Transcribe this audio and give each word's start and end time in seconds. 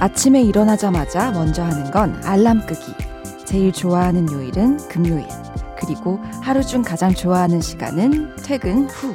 아침에 0.00 0.42
일어나자마자 0.42 1.32
먼저 1.32 1.62
하는 1.62 1.90
건 1.90 2.20
알람 2.24 2.66
끄기. 2.66 2.94
제일 3.44 3.72
좋아하는 3.72 4.30
요일은 4.32 4.88
금요일. 4.88 5.26
그리고 5.78 6.20
하루 6.42 6.64
중 6.64 6.82
가장 6.82 7.12
좋아하는 7.12 7.60
시간은 7.60 8.36
퇴근 8.44 8.88
후. 8.88 9.12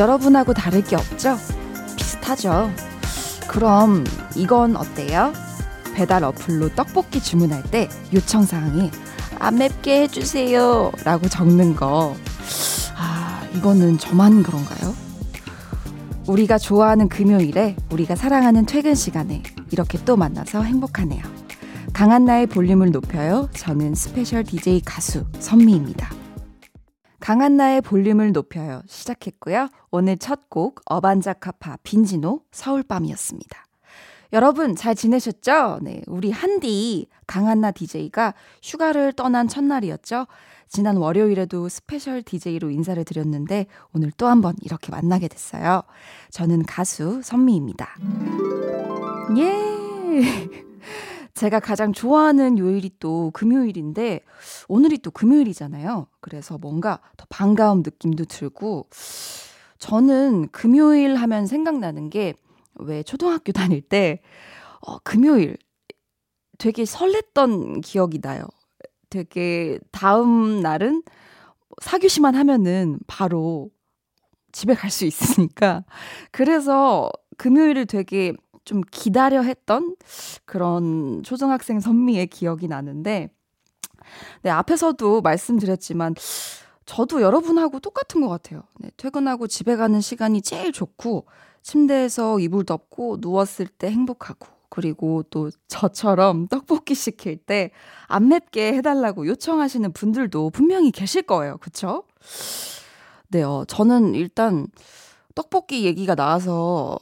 여러분하고 0.00 0.54
다를 0.54 0.82
게 0.82 0.96
없죠? 0.96 1.36
비슷하죠? 1.96 2.70
그럼 3.46 4.04
이건 4.34 4.74
어때요? 4.74 5.34
배달 5.94 6.24
어플로 6.24 6.70
떡볶이 6.74 7.22
주문할 7.22 7.62
때 7.64 7.86
요청 8.14 8.44
사항이 8.44 8.90
안 9.38 9.56
맵게 9.56 10.02
해주세요 10.02 10.92
라고 11.04 11.28
적는 11.28 11.76
거. 11.76 12.16
아, 12.96 13.42
이거는 13.54 13.98
저만 13.98 14.42
그런가요? 14.42 14.94
우리가 16.26 16.56
좋아하는 16.56 17.08
금요일에 17.10 17.76
우리가 17.90 18.16
사랑하는 18.16 18.64
퇴근 18.64 18.94
시간에 18.94 19.42
이렇게 19.70 19.98
또 20.06 20.16
만나서 20.16 20.62
행복하네요. 20.62 21.22
강한나의 21.92 22.46
볼륨을 22.46 22.90
높여요. 22.90 23.50
저는 23.52 23.94
스페셜 23.94 24.44
DJ 24.44 24.80
가수 24.82 25.26
선미입니다. 25.40 26.19
강한나의 27.20 27.80
볼륨을 27.82 28.32
높여요. 28.32 28.82
시작했고요. 28.86 29.68
오늘 29.90 30.16
첫 30.16 30.48
곡 30.48 30.80
어반자카파 30.86 31.78
빈지노 31.82 32.40
서울밤이었습니다. 32.50 33.64
여러분 34.32 34.74
잘 34.76 34.94
지내셨죠? 34.94 35.80
네, 35.82 36.02
우리 36.06 36.30
한디 36.30 37.08
강한나 37.26 37.70
DJ가 37.72 38.34
휴가를 38.62 39.12
떠난 39.12 39.48
첫날이었죠. 39.48 40.26
지난 40.68 40.96
월요일에도 40.96 41.68
스페셜 41.68 42.22
DJ로 42.22 42.70
인사를 42.70 43.04
드렸는데 43.04 43.66
오늘 43.92 44.12
또 44.12 44.26
한 44.26 44.40
번 44.40 44.54
이렇게 44.62 44.90
만나게 44.92 45.26
됐어요. 45.28 45.82
저는 46.30 46.64
가수 46.64 47.20
선미입니다. 47.22 47.96
예! 49.38 50.48
제가 51.34 51.60
가장 51.60 51.92
좋아하는 51.92 52.58
요일이 52.58 52.90
또 52.98 53.30
금요일인데 53.32 54.20
오늘이 54.68 54.98
또 54.98 55.10
금요일이잖아요. 55.10 56.06
그래서 56.20 56.58
뭔가 56.58 57.00
더 57.16 57.24
반가움 57.28 57.78
느낌도 57.78 58.24
들고 58.24 58.88
저는 59.78 60.48
금요일 60.48 61.16
하면 61.16 61.46
생각나는 61.46 62.10
게 62.10 62.34
왜 62.80 63.02
초등학교 63.02 63.52
다닐 63.52 63.80
때 63.80 64.20
어, 64.80 64.98
금요일 65.00 65.56
되게 66.58 66.84
설렜던 66.84 67.82
기억이 67.82 68.20
나요. 68.20 68.44
되게 69.08 69.78
다음 69.90 70.60
날은 70.60 71.02
사교시만 71.82 72.34
하면은 72.34 72.98
바로 73.06 73.70
집에 74.52 74.74
갈 74.74 74.90
수 74.90 75.04
있으니까 75.04 75.84
그래서 76.32 77.10
금요일을 77.38 77.86
되게 77.86 78.34
좀 78.70 78.82
기다려 78.92 79.42
했던 79.42 79.96
그런 80.44 81.24
초등학생 81.24 81.80
선미의 81.80 82.28
기억이 82.28 82.68
나는데, 82.68 83.28
네, 84.42 84.50
앞에서도 84.50 85.22
말씀드렸지만, 85.22 86.14
저도 86.86 87.20
여러분하고 87.20 87.80
똑같은 87.80 88.20
것 88.20 88.28
같아요. 88.28 88.62
네, 88.78 88.90
퇴근하고 88.96 89.48
집에 89.48 89.74
가는 89.74 90.00
시간이 90.00 90.42
제일 90.42 90.70
좋고, 90.70 91.26
침대에서 91.62 92.38
이불 92.38 92.64
덮고 92.64 93.18
누웠을 93.20 93.66
때 93.66 93.90
행복하고, 93.90 94.46
그리고 94.68 95.24
또 95.30 95.50
저처럼 95.66 96.46
떡볶이 96.46 96.94
시킬 96.94 97.38
때 97.38 97.72
안 98.06 98.28
맵게 98.28 98.74
해달라고 98.74 99.26
요청하시는 99.26 99.92
분들도 99.92 100.50
분명히 100.50 100.92
계실 100.92 101.22
거예요. 101.22 101.56
그쵸? 101.58 102.04
네, 103.28 103.42
어, 103.42 103.64
저는 103.66 104.14
일단 104.14 104.68
떡볶이 105.34 105.84
얘기가 105.84 106.14
나와서 106.14 106.96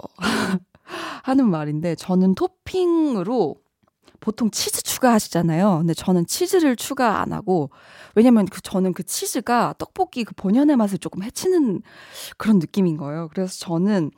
하는 1.22 1.50
말인데 1.50 1.94
저는 1.94 2.34
토핑으로 2.34 3.56
보통 4.21 4.50
치즈 4.50 4.82
추가하시잖아요. 4.82 5.78
근데 5.78 5.94
저는 5.94 6.26
치즈를 6.26 6.76
추가 6.76 7.21
안 7.21 7.32
하고 7.32 7.71
왜냐면 8.15 8.47
그 8.47 8.60
저는 8.60 8.93
그 8.93 9.04
치즈가 9.04 9.75
떡볶이 9.78 10.25
그 10.25 10.34
본연의 10.34 10.77
맛을 10.77 10.98
조금 10.98 11.22
해치는 11.22 11.82
그런 12.37 12.59
느낌인 12.59 12.97
거예요. 12.97 13.28
그래서 13.32 13.59
저는 13.59 14.10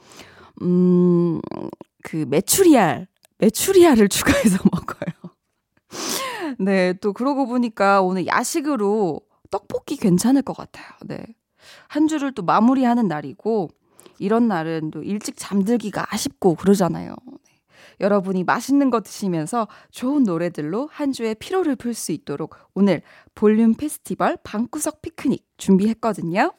음그 0.62 2.26
메추리알 2.28 3.06
메추리알을 3.38 4.08
추가해서 4.10 4.58
먹어요. 4.72 5.34
네, 6.58 6.92
또 6.94 7.12
그러고 7.12 7.46
보니까 7.46 8.02
오늘 8.02 8.26
야식으로 8.26 9.20
떡볶이 9.50 9.96
괜찮을 9.96 10.42
것 10.42 10.56
같아요. 10.56 10.86
네. 11.06 11.18
한 11.88 12.06
주를 12.06 12.32
또 12.32 12.42
마무리하는 12.42 13.08
날이고 13.08 13.70
이런 14.20 14.46
날은 14.46 14.90
또 14.92 15.02
일찍 15.02 15.34
잠들기가 15.36 16.06
아쉽고 16.10 16.54
그러잖아요. 16.54 17.16
네. 17.26 17.60
여러분이 18.00 18.44
맛있는 18.44 18.90
거 18.90 19.00
드시면서 19.00 19.66
좋은 19.90 20.22
노래들로 20.22 20.88
한 20.92 21.12
주의 21.12 21.34
피로를 21.34 21.76
풀 21.76 21.94
수 21.94 22.12
있도록 22.12 22.54
오늘 22.74 23.02
볼륨 23.34 23.74
페스티벌 23.74 24.38
방구석 24.44 25.02
피크닉 25.02 25.44
준비했거든요. 25.56 26.52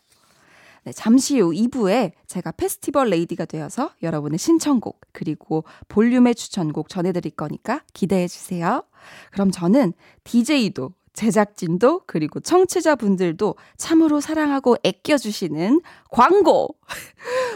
네, 0.84 0.92
잠시 0.92 1.40
후 1.40 1.52
2부에 1.52 2.14
제가 2.26 2.52
페스티벌 2.54 3.10
레이디가 3.10 3.46
되어서 3.46 3.92
여러분의 4.02 4.40
신청곡 4.40 5.00
그리고 5.12 5.64
볼륨의 5.88 6.34
추천곡 6.34 6.90
전해드릴 6.90 7.34
거니까 7.34 7.84
기대해 7.94 8.28
주세요. 8.28 8.84
그럼 9.32 9.52
저는 9.52 9.94
DJ도 10.24 10.94
제작진도 11.14 12.02
그리고 12.08 12.40
청취자분들도 12.40 13.56
참으로 13.78 14.22
사랑하고 14.22 14.78
애껴주시는 14.84 15.82
광고 16.10 16.76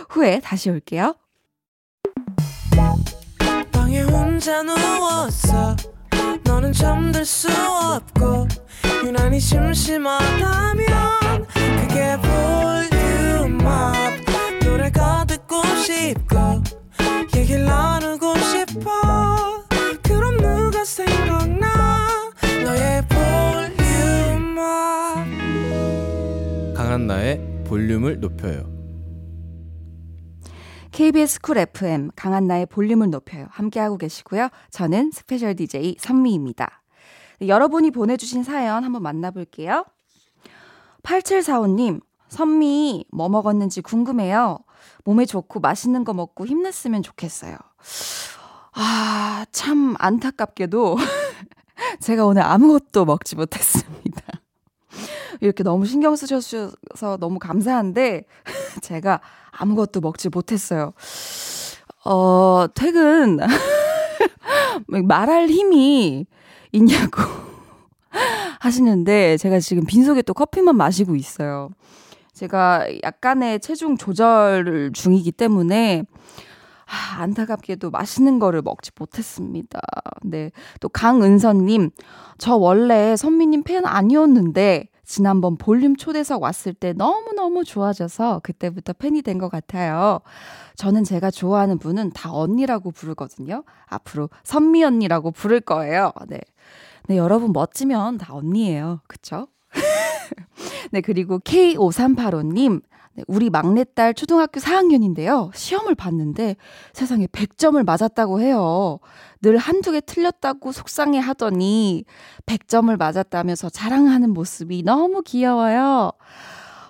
후에 0.10 0.40
다시 0.40 0.70
올게요. 0.70 1.16
방에 3.72 4.02
혼자 4.02 4.62
누웠어. 4.64 5.76
너는 6.44 6.74
잠들 6.74 7.26
수 7.26 7.48
없고 7.52 8.48
유난히 9.04 9.40
심심하다면 9.40 10.86
그게 11.80 12.18
볼륨업. 13.48 13.96
노래가 14.64 15.26
듣고 15.26 15.64
싶고 15.78 16.64
얘기를 17.36 17.66
나누고 17.66 18.36
싶어. 18.40 19.64
그럼 20.04 20.38
누가 20.38 20.84
생각나? 20.84 22.32
너의 22.64 23.06
강한나의 26.76 27.64
볼륨을 27.66 28.20
높여요. 28.20 28.75
KBS 30.96 31.42
쿨 31.42 31.58
FM 31.58 32.10
강한나의 32.16 32.68
볼륨을 32.68 33.10
높여요. 33.10 33.48
함께하고 33.52 33.98
계시고요. 33.98 34.48
저는 34.72 35.12
special 35.12 35.54
DJ 35.54 35.98
선미입니다. 36.00 36.84
여러분이 37.46 37.92
보내주신 37.92 38.44
사연 38.44 38.86
한번 38.86 39.04
만나볼게요. 39.04 39.84
8745님, 41.04 42.00
선미, 42.30 43.08
뭐 43.12 43.28
먹었는지 43.28 43.82
궁금해요. 43.82 44.60
몸에 45.04 45.26
좋고 45.26 45.60
맛있는 45.60 46.06
거 46.06 46.14
먹고 46.14 46.46
힘냈으면 46.46 47.04
좋겠어요. 47.04 47.58
아, 48.76 49.46
참 49.52 49.96
안타깝게도 50.00 50.96
제가 52.00 52.26
오늘 52.26 52.42
아무것도 52.44 53.04
먹지 53.04 53.36
못했습니다. 53.36 54.22
이렇게 55.42 55.64
너무 55.64 55.86
신경 55.86 56.16
쓰셔서 56.16 57.18
너무 57.20 57.40
감사한데, 57.40 58.26
제가 58.82 59.22
아무것도 59.52 60.02
먹지 60.02 60.30
못했어요. 60.30 60.94
어, 62.04 62.68
퇴근, 62.74 63.40
말할 64.88 65.50
힘이 65.50 66.26
있냐고 66.72 67.22
하시는데, 68.60 69.38
제가 69.38 69.60
지금 69.60 69.86
빈속에 69.86 70.22
또 70.22 70.34
커피만 70.34 70.76
마시고 70.76 71.16
있어요. 71.16 71.70
제가 72.34 72.86
약간의 73.04 73.62
체중 73.62 73.98
조절 73.98 74.92
중이기 74.94 75.32
때문에, 75.32 76.04
아, 76.88 77.22
안타깝게도 77.22 77.90
맛있는 77.92 78.40
거를 78.40 78.62
먹지 78.62 78.92
못했습니다. 78.98 79.80
네. 80.24 80.52
또 80.80 80.90
강은선님, 80.90 81.90
저 82.38 82.56
원래 82.56 83.16
선미님 83.16 83.64
팬 83.64 83.86
아니었는데, 83.86 84.90
지난번 85.08 85.56
볼륨 85.56 85.96
초대석 85.96 86.42
왔을 86.42 86.74
때 86.74 86.92
너무너무 86.94 87.64
좋아져서 87.64 88.40
그때부터 88.44 88.94
팬이 88.94 89.22
된 89.22 89.38
것 89.38 89.50
같아요. 89.50 90.20
저는 90.78 91.04
제가 91.04 91.30
좋아하는 91.30 91.78
분은 91.78 92.12
다 92.12 92.34
언니라고 92.34 92.90
부르거든요. 92.92 93.64
앞으로 93.86 94.30
선미 94.44 94.84
언니라고 94.84 95.30
부를 95.32 95.62
거예요. 95.62 96.12
네. 96.28 96.40
네, 97.08 97.18
여러분 97.18 97.54
멋지면 97.54 98.18
다 98.18 98.34
언니예요. 98.34 99.02
그쵸? 99.08 99.48
네, 100.92 101.02
그리고 101.02 101.38
K5385님. 101.40 102.82
네, 103.16 103.24
우리 103.28 103.50
막내딸 103.50 104.14
초등학교 104.14 104.60
4학년인데요. 104.60 105.50
시험을 105.56 105.96
봤는데 105.96 106.58
세상에 106.94 107.28
100점을 107.28 107.82
맞았다고 107.84 108.42
해요. 108.42 109.00
늘 109.42 109.58
한두 109.58 109.92
개 109.94 110.02
틀렸다고 110.02 110.72
속상해 110.74 111.20
하더니 111.20 112.04
100점을 112.46 112.96
맞았다면서 112.98 113.70
자랑하는 113.70 114.32
모습이 114.32 114.84
너무 114.84 115.22
귀여워요. 115.22 116.12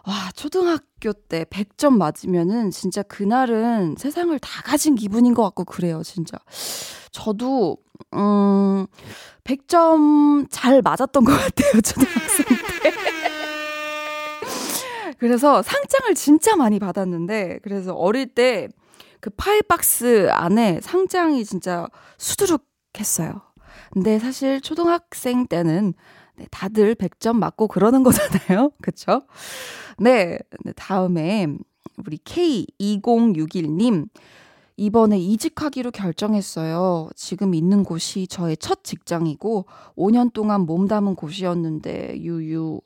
와, 0.08 0.14
초등학교 0.36 1.14
때 1.14 1.46
100점 1.46 1.98
맞으면은 1.98 2.72
진짜 2.72 3.02
그날은 3.04 3.96
세상을 3.98 4.38
다 4.40 4.62
가진 4.64 4.96
기분인 4.96 5.34
것 5.34 5.44
같고 5.44 5.66
그래요, 5.66 6.02
진짜. 6.04 6.38
저도, 7.12 7.78
음, 8.14 8.86
100점 9.44 10.48
잘 10.52 10.82
맞았던 10.82 11.24
것 11.24 11.32
같아요, 11.32 11.82
초등학생 11.82 12.46
때. 12.46 12.75
그래서 15.20 15.62
상장을 15.62 16.14
진짜 16.16 16.56
많이 16.56 16.80
받았는데, 16.80 17.60
그래서 17.64 17.94
어릴 17.94 18.28
때 18.28 18.70
그 19.26 19.32
파이 19.32 19.64
박스 19.64 20.30
안에 20.30 20.80
상장이 20.84 21.44
진짜 21.46 21.88
수두룩 22.20 22.64
했어요. 23.00 23.42
근데 23.92 24.20
사실 24.20 24.62
초등학생 24.62 25.48
때는 25.48 25.96
네, 26.36 26.46
다들 26.52 26.94
100점 26.94 27.36
맞고 27.38 27.68
그러는 27.68 28.04
거잖아요. 28.04 28.70
그쵸? 28.84 29.24
네, 29.98 30.38
네 30.64 30.74
다음에 30.76 31.48
우리 32.06 32.18
K2061님. 32.20 34.10
이번에 34.78 35.18
이직하기로 35.18 35.92
결정했어요. 35.92 37.10
지금 37.16 37.54
있는 37.54 37.84
곳이 37.84 38.28
저의 38.28 38.58
첫 38.58 38.84
직장이고 38.84 39.66
5년 39.96 40.34
동안 40.34 40.62
몸담은 40.62 41.16
곳이었는데 41.16 42.20
유유 42.20 42.82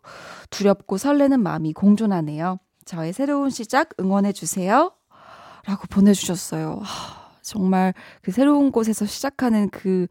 두렵고 0.49 0.97
설레는 0.97 1.41
마음이 1.41 1.73
공존하네요. 1.73 2.59
저의 2.85 3.13
새로운 3.13 3.49
시작 3.49 3.89
응원해 3.99 4.31
주세요. 4.31 4.91
라고 5.65 5.87
보내 5.89 6.13
주셨어요. 6.13 6.79
하, 6.81 7.29
정말 7.41 7.93
그 8.21 8.31
새로운 8.31 8.71
곳에서 8.71 9.05
시작하는 9.05 9.69
그 9.69 10.07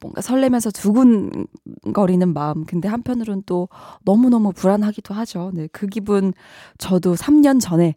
뭔가 0.00 0.20
설레면서 0.20 0.70
두근거리는 0.70 2.32
마음. 2.32 2.64
근데 2.66 2.88
한편으로는 2.88 3.44
또 3.46 3.68
너무너무 4.04 4.52
불안하기도 4.52 5.14
하죠. 5.14 5.52
네, 5.54 5.68
그 5.72 5.86
기분 5.86 6.32
저도 6.78 7.14
3년 7.14 7.60
전에 7.60 7.94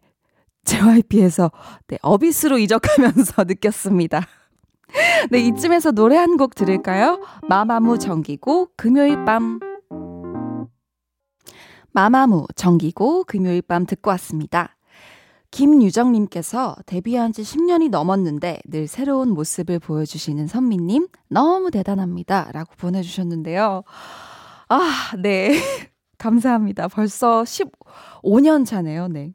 JYP에서 0.64 1.50
네, 1.88 1.98
어비스로 2.02 2.58
이적하면서 2.58 3.44
느꼈습니다. 3.44 4.26
네, 5.30 5.40
이쯤에서 5.40 5.92
노래 5.92 6.16
한 6.16 6.36
곡 6.36 6.54
들을까요? 6.54 7.20
마마무 7.48 7.98
정기고 7.98 8.70
금요일 8.76 9.24
밤. 9.24 9.60
마마무 11.92 12.46
정기고 12.56 13.24
금요일 13.24 13.62
밤 13.62 13.86
듣고 13.86 14.10
왔습니다. 14.10 14.76
김유정님께서 15.52 16.74
데뷔한 16.86 17.32
지 17.32 17.42
10년이 17.42 17.90
넘었는데 17.90 18.58
늘 18.64 18.88
새로운 18.88 19.30
모습을 19.30 19.78
보여주시는 19.78 20.48
선미님 20.48 21.06
너무 21.28 21.70
대단합니다. 21.70 22.50
라고 22.52 22.74
보내주셨는데요. 22.76 23.84
아, 24.68 25.12
네. 25.22 25.52
감사합니다. 26.18 26.88
벌써 26.88 27.42
15년 27.44 28.66
차네요. 28.66 29.06
네. 29.08 29.32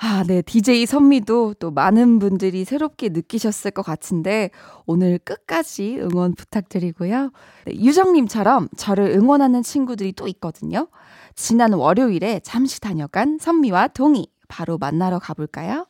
아, 0.00 0.22
네. 0.24 0.42
DJ 0.42 0.86
선미도 0.86 1.54
또 1.54 1.72
많은 1.72 2.20
분들이 2.20 2.64
새롭게 2.64 3.08
느끼셨을 3.08 3.72
것 3.72 3.82
같은데 3.82 4.50
오늘 4.86 5.18
끝까지 5.18 5.98
응원 6.00 6.34
부탁드리고요. 6.34 7.32
네, 7.64 7.72
유정님처럼 7.74 8.68
저를 8.76 9.10
응원하는 9.10 9.62
친구들이 9.64 10.12
또 10.12 10.28
있거든요. 10.28 10.86
지난 11.34 11.72
월요일에 11.72 12.40
잠시 12.44 12.80
다녀간 12.80 13.38
선미와 13.40 13.88
동희 13.88 14.28
바로 14.46 14.78
만나러 14.78 15.18
가볼까요? 15.18 15.86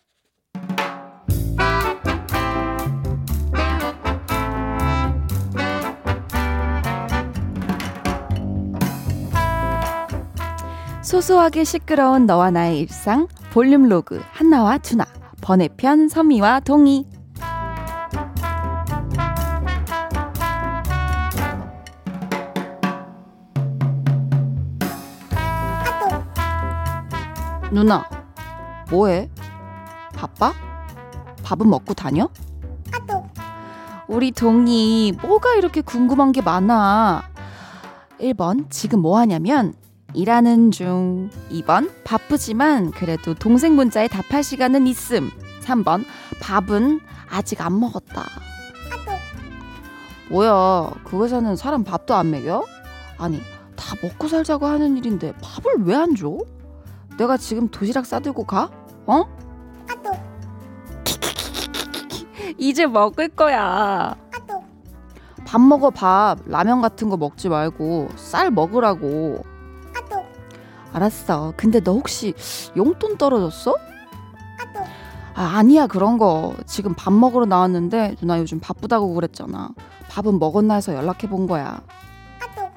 소소하게 11.09 11.65
시끄러운 11.65 12.27
너와 12.27 12.51
나의 12.51 12.81
일상 12.81 13.29
볼륨 13.51 13.89
로그 13.89 14.21
한나와 14.31 14.77
두나 14.77 15.07
번외편 15.41 16.11
선미와 16.11 16.61
동희 16.61 17.07
누나 27.73 28.05
뭐해? 28.91 29.31
바빠? 30.15 30.53
밥은 31.43 31.71
먹고 31.71 31.95
다녀? 31.95 32.29
우리 34.09 34.31
동이 34.31 35.15
뭐가 35.23 35.55
이렇게 35.55 35.81
궁금한 35.81 36.33
게 36.33 36.43
많아. 36.43 37.23
1번, 38.21 38.71
지금 38.71 39.01
뭐 39.01 39.19
하냐면, 39.19 39.75
일하는 40.15 40.71
중. 40.71 41.31
2번, 41.51 41.91
바쁘지만 42.05 42.91
그래도 42.93 43.35
동생 43.35 43.77
문자에 43.77 44.09
답할 44.09 44.43
시간은 44.43 44.87
있음. 44.87 45.31
3번, 45.63 46.05
밥은 46.41 47.01
아직 47.31 47.61
안 47.61 47.79
먹었다. 47.79 48.25
뭐야, 50.31 50.91
그 51.05 51.23
회사는 51.25 51.57
사람 51.57 51.85
밥도 51.85 52.15
안 52.15 52.31
먹여? 52.31 52.65
아니, 53.19 53.41
다 53.77 53.95
먹고 54.03 54.29
살자고 54.29 54.67
하는 54.67 54.97
일인데 54.97 55.33
밥을 55.43 55.85
왜 55.85 55.95
안 55.95 56.15
줘? 56.15 56.39
내가 57.19 57.37
지금 57.37 57.69
도시락 57.69 58.07
싸들고 58.07 58.45
가? 58.45 58.71
어? 59.07 59.25
아도. 59.91 60.11
이제 62.59 62.87
먹을 62.87 63.29
거야. 63.29 64.15
아도. 64.35 64.63
밥 65.47 65.61
먹어 65.61 65.91
밥. 65.91 66.39
라면 66.47 66.81
같은 66.83 67.09
거 67.09 67.17
먹지 67.17 67.49
말고 67.49 68.09
쌀 68.17 68.51
먹으라고. 68.51 69.45
알았어. 70.93 71.53
근데 71.57 71.81
너 71.81 71.93
혹시 71.93 72.35
용돈 72.77 73.17
떨어졌어? 73.19 73.75
아도. 74.61 74.81
아, 75.35 75.57
아니야 75.59 75.87
그런 75.87 76.19
거. 76.19 76.55
지금 76.67 76.95
밥 76.95 77.13
먹으러 77.13 77.45
나왔는데 77.47 78.17
누나 78.21 78.39
요즘 78.39 78.59
바쁘다고 78.61 79.15
그랬잖아. 79.15 79.71
밥은 80.09 80.39
먹었나 80.39 80.75
해서 80.75 80.95
연락해 80.95 81.29
본 81.29 81.47
거야. 81.47 81.81
아도. 82.41 82.69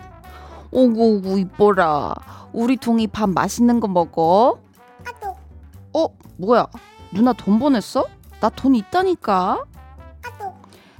오구 0.71 1.17
오구 1.17 1.39
이뻐라. 1.39 2.13
우리 2.53 2.75
동이 2.77 3.07
밥 3.07 3.29
맛있는 3.29 3.79
거 3.79 3.87
먹어. 3.87 4.59
어, 5.93 6.07
뭐야? 6.37 6.67
누나 7.13 7.33
돈 7.33 7.59
보냈어? 7.59 8.05
나 8.39 8.49
돈 8.49 8.75
있다니까. 8.75 9.63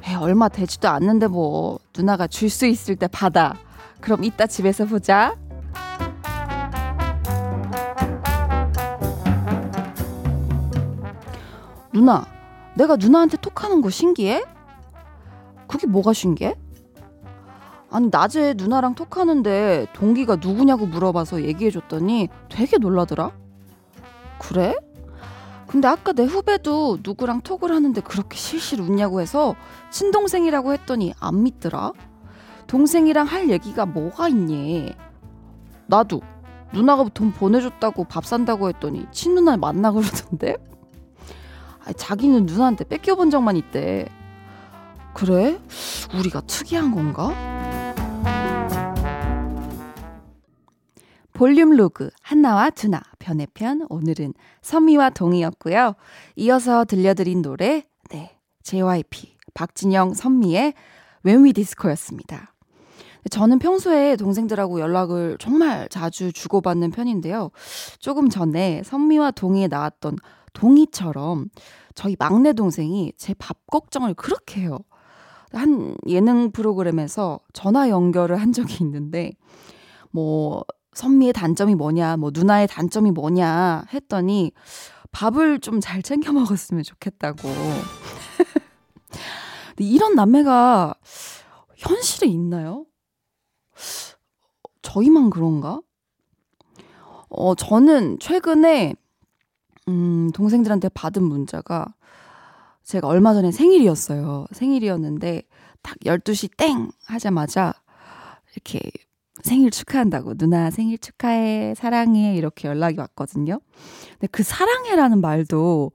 에, 0.08 0.16
얼마 0.16 0.50
되지도 0.50 0.90
않는데 0.90 1.28
뭐 1.28 1.80
누나가 1.96 2.28
줄 2.28 2.50
수 2.50 2.66
있을 2.66 2.96
때 2.96 3.08
받아. 3.08 3.54
그럼 4.00 4.24
이따 4.24 4.48
집에서 4.48 4.86
보자. 4.86 5.36
누나, 12.02 12.26
내가 12.74 12.96
누나한테 12.96 13.38
톡하는 13.38 13.82
거 13.82 13.92
신기해? 13.92 14.44
그게 15.68 15.86
뭐가 15.86 16.14
신기해? 16.14 16.56
아니 17.92 18.10
낮에 18.10 18.56
누나랑 18.58 18.96
톡하는데 18.96 19.86
동기가 19.94 20.38
누구냐고 20.38 20.88
물어봐서 20.88 21.44
얘기해줬더니 21.44 22.30
되게 22.50 22.80
놀라더라. 22.80 23.34
그래? 24.40 24.76
근데 25.68 25.88
아까 25.88 26.12
내 26.12 26.24
후배도 26.24 26.98
누구랑 27.04 27.42
톡을 27.42 27.72
하는데 27.72 28.02
그렇게 28.02 28.36
실실 28.36 28.82
웃냐고 28.82 29.22
해서 29.22 29.54
친동생이라고 29.92 30.74
했더니 30.74 31.14
안 31.20 31.44
믿더라. 31.44 31.92
동생이랑 32.66 33.28
할 33.28 33.52
얘기가 33.52 33.86
뭐가 33.86 34.28
있니? 34.28 34.96
나도 35.86 36.22
누나가 36.74 37.06
돈 37.14 37.32
보내줬다고 37.32 38.06
밥 38.06 38.26
산다고 38.26 38.70
했더니 38.70 39.06
친누나 39.12 39.58
만나 39.58 39.92
그러던데? 39.92 40.71
자기는 41.96 42.46
누나한테 42.46 42.86
뺏겨본 42.86 43.30
적만 43.30 43.56
있대. 43.58 44.08
그래? 45.14 45.60
우리가 46.18 46.42
특이한 46.42 46.92
건가? 46.92 47.34
볼륨 51.34 51.72
로그 51.76 52.12
한나와 52.22 52.70
두나 52.70 53.02
변해편 53.18 53.88
오늘은 53.90 54.34
선미와 54.62 55.10
동이었고요. 55.10 55.96
이어서 56.36 56.86
들려드린 56.86 57.42
노래 57.42 57.84
네 58.12 58.38
JYP, 58.62 59.38
박진영, 59.56 60.14
선미의 60.14 60.74
When 61.26 61.44
We 61.44 61.54
Disco였습니다. 61.54 62.54
저는 63.30 63.60
평소에 63.60 64.16
동생들하고 64.18 64.80
연락을 64.80 65.38
정말 65.40 65.88
자주 65.90 66.32
주고받는 66.32 66.92
편인데요. 66.92 67.52
조금 68.00 68.30
전에 68.30 68.82
선미와 68.84 69.32
동희에 69.32 69.68
나왔던 69.68 70.18
동희처럼 70.54 71.50
저희 71.96 72.16
막내 72.20 72.54
동생이 72.54 73.14
제 73.18 73.34
밥 73.38 73.58
걱정을 73.68 74.14
그렇게 74.14 74.62
해요. 74.62 74.80
한 75.52 75.96
예능 76.08 76.52
프로그램에서 76.52 77.40
전화 77.54 77.90
연결을 77.90 78.40
한 78.40 78.54
적이 78.54 78.84
있는데, 78.86 79.32
뭐, 80.12 80.64
선미의 80.94 81.34
단점이 81.34 81.76
뭐냐, 81.76 82.16
뭐, 82.18 82.32
누나의 82.34 82.68
단점이 82.68 83.12
뭐냐 83.12 83.86
했더니, 83.94 84.52
밥을 85.12 85.60
좀 85.60 85.82
잘 85.82 86.02
챙겨 86.02 86.32
먹었으면 86.32 86.84
좋겠다고. 86.84 87.50
이런 89.80 90.16
남매가 90.16 90.94
현실에 91.78 92.28
있나요? 92.30 92.86
저희만 94.82 95.30
그런가? 95.32 95.82
어, 97.30 97.56
저는 97.56 98.20
최근에, 98.20 98.94
음, 99.88 100.32
동생들한테 100.34 100.90
받은 100.90 101.24
문자가 101.24 101.86
제가 102.84 103.08
얼마 103.08 103.34
전에 103.34 103.52
생일이었어요. 103.52 104.46
생일이었는데, 104.52 105.44
딱 105.82 105.98
12시 106.06 106.56
땡! 106.58 106.92
하자마자, 107.06 107.74
이렇게 108.54 108.80
생일 109.44 109.72
축하한다고, 109.72 110.36
누나 110.36 110.72
생일 110.72 110.98
축하해, 110.98 111.74
사랑해, 111.76 112.36
이렇게 112.36 112.68
연락이 112.68 113.00
왔거든요. 113.00 113.60
근데 114.14 114.28
그 114.32 114.44
사랑해라는 114.44 115.22
말도 115.22 115.92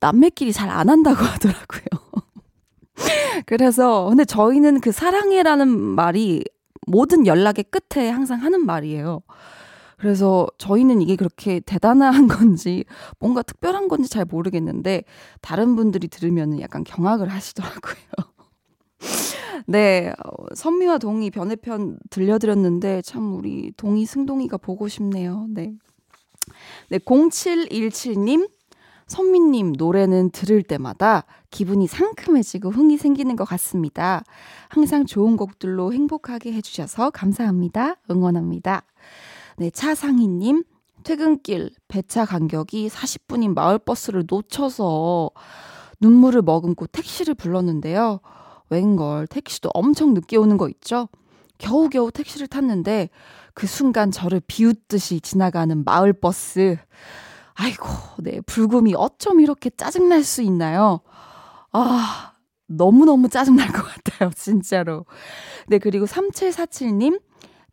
남매끼리 0.00 0.52
잘 0.52 0.70
안 0.70 0.88
한다고 0.88 1.16
하더라고요. 1.24 1.82
그래서, 3.46 4.06
근데 4.08 4.24
저희는 4.24 4.80
그 4.80 4.92
사랑해라는 4.92 5.68
말이 5.68 6.44
모든 6.86 7.26
연락의 7.26 7.64
끝에 7.70 8.08
항상 8.10 8.42
하는 8.42 8.64
말이에요. 8.66 9.20
그래서 9.98 10.46
저희는 10.58 11.02
이게 11.02 11.16
그렇게 11.16 11.60
대단한 11.60 12.28
건지 12.28 12.84
뭔가 13.18 13.42
특별한 13.42 13.88
건지 13.88 14.08
잘 14.08 14.24
모르겠는데 14.24 15.02
다른 15.40 15.76
분들이 15.76 16.08
들으면 16.08 16.60
약간 16.60 16.84
경악을 16.84 17.28
하시더라고요. 17.28 17.96
네, 19.66 20.12
어, 20.24 20.54
선미와 20.54 20.98
동희 20.98 21.30
변해편 21.30 21.98
들려드렸는데 22.10 23.02
참 23.02 23.34
우리 23.34 23.72
동희 23.76 24.06
승동이가 24.06 24.56
보고 24.56 24.88
싶네요. 24.88 25.46
네. 25.50 25.74
네, 26.88 26.98
0717님 26.98 28.48
선미님 29.08 29.72
노래는 29.78 30.30
들을 30.30 30.62
때마다 30.62 31.24
기분이 31.50 31.86
상큼해지고 31.86 32.70
흥이 32.70 32.98
생기는 32.98 33.34
것 33.36 33.44
같습니다. 33.44 34.22
항상 34.68 35.06
좋은 35.06 35.36
곡들로 35.36 35.92
행복하게 35.92 36.52
해주셔서 36.52 37.10
감사합니다. 37.10 37.96
응원합니다. 38.10 38.84
네, 39.58 39.70
차상희님, 39.70 40.62
퇴근길 41.02 41.70
배차 41.88 42.24
간격이 42.24 42.88
40분인 42.88 43.54
마을버스를 43.54 44.24
놓쳐서 44.30 45.30
눈물을 46.00 46.42
머금고 46.42 46.86
택시를 46.86 47.34
불렀는데요. 47.34 48.20
웬걸 48.70 49.26
택시도 49.26 49.70
엄청 49.74 50.14
늦게 50.14 50.36
오는 50.36 50.56
거 50.58 50.68
있죠? 50.68 51.08
겨우겨우 51.58 52.12
택시를 52.12 52.46
탔는데 52.46 53.10
그 53.52 53.66
순간 53.66 54.12
저를 54.12 54.40
비웃듯이 54.46 55.20
지나가는 55.20 55.82
마을버스. 55.84 56.76
아이고, 57.54 57.88
네, 58.18 58.40
불금이 58.42 58.94
어쩜 58.96 59.40
이렇게 59.40 59.70
짜증날 59.70 60.22
수 60.22 60.42
있나요? 60.42 61.00
아, 61.72 62.34
너무너무 62.68 63.28
짜증날 63.28 63.72
것 63.72 63.82
같아요, 63.82 64.30
진짜로. 64.36 65.04
네, 65.66 65.78
그리고 65.78 66.06
3747님, 66.06 67.20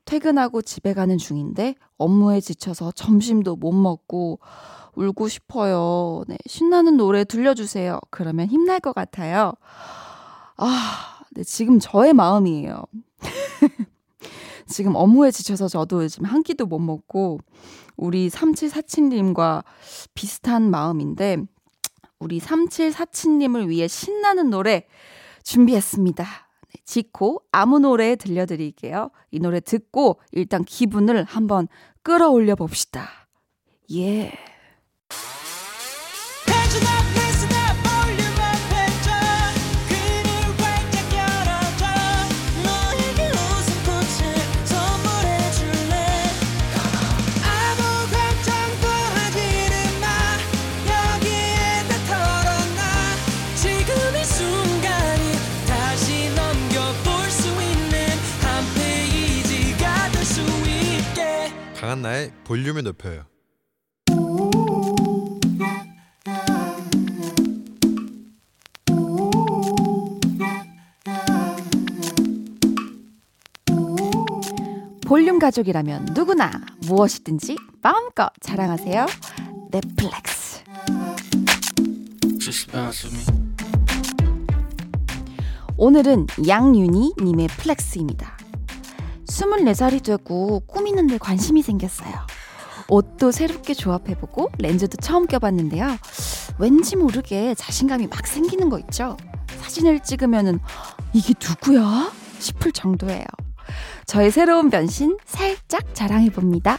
퇴근하고 0.06 0.62
집에 0.62 0.94
가는 0.94 1.18
중인데 1.18 1.76
업무에 1.98 2.40
지쳐서 2.40 2.92
점심도 2.92 3.56
못 3.56 3.72
먹고 3.74 4.40
울고 4.96 5.28
싶어요. 5.28 6.24
네, 6.28 6.38
신나는 6.46 6.98
노래 6.98 7.26
들려주세요. 7.26 8.00
그러면 8.10 8.48
힘날 8.48 8.80
것 8.80 8.94
같아요. 8.94 9.54
아, 10.58 11.22
네, 11.32 11.44
지금 11.44 11.80
저의 11.80 12.14
마음이에요. 12.14 12.84
지금 14.68 14.96
업무에 14.96 15.32
지쳐서 15.32 15.68
저도 15.68 16.08
지금 16.08 16.26
한 16.26 16.44
끼도 16.44 16.66
못 16.66 16.80
먹고 16.80 17.40
우리 17.98 18.30
3747님과 18.30 19.64
비슷한 20.14 20.70
마음인데 20.72 21.38
우리 22.20 22.40
3747님을 22.40 23.68
위해 23.68 23.88
신나는 23.88 24.50
노래 24.50 24.88
준비했습니다. 25.44 26.45
네, 26.76 26.82
지코 26.84 27.42
아무 27.52 27.80
노래 27.80 28.18
들려드릴게요. 28.18 29.10
이 29.32 29.40
노래 29.40 29.62
듣고 29.62 30.20
일단 30.34 30.66
기분을 30.66 31.24
한번 31.24 31.68
끌어올려 32.04 32.56
봅시다. 32.56 33.08
예. 33.92 34.32
Yeah. 34.32 34.55
강한나의 61.96 62.32
볼륨을 62.44 62.84
높여요. 62.84 63.24
볼륨 75.06 75.40
가족이라면 75.40 76.08
누구나 76.14 76.52
무엇이든지 76.88 77.56
마음껏 77.82 78.30
자랑하세요. 78.42 79.06
Let's 79.72 80.18
flex. 80.18 80.64
오늘은 85.78 86.28
양윤희 86.48 87.14
님의 87.22 87.48
flex입니다. 87.48 88.35
24살이 89.36 90.02
되고 90.02 90.62
꾸미는 90.62 91.08
데 91.08 91.18
관심이 91.18 91.62
생겼어요. 91.62 92.14
옷도 92.88 93.32
새롭게 93.32 93.74
조합해보고 93.74 94.52
렌즈도 94.60 94.98
처음 94.98 95.26
껴봤는데요. 95.26 95.98
왠지 96.58 96.96
모르게 96.96 97.54
자신감이 97.56 98.08
막 98.08 98.26
생기는 98.28 98.70
거 98.70 98.80
있죠? 98.80 99.18
사진을 99.62 100.02
찍으면은 100.02 100.60
이게 101.14 101.34
누구야? 101.42 102.12
싶을 102.40 102.72
정도예요. 102.72 103.26
저의 104.06 104.32
새로운 104.32 104.70
변신 104.70 105.18
살짝 105.26 105.94
자랑해봅니다. 105.94 106.78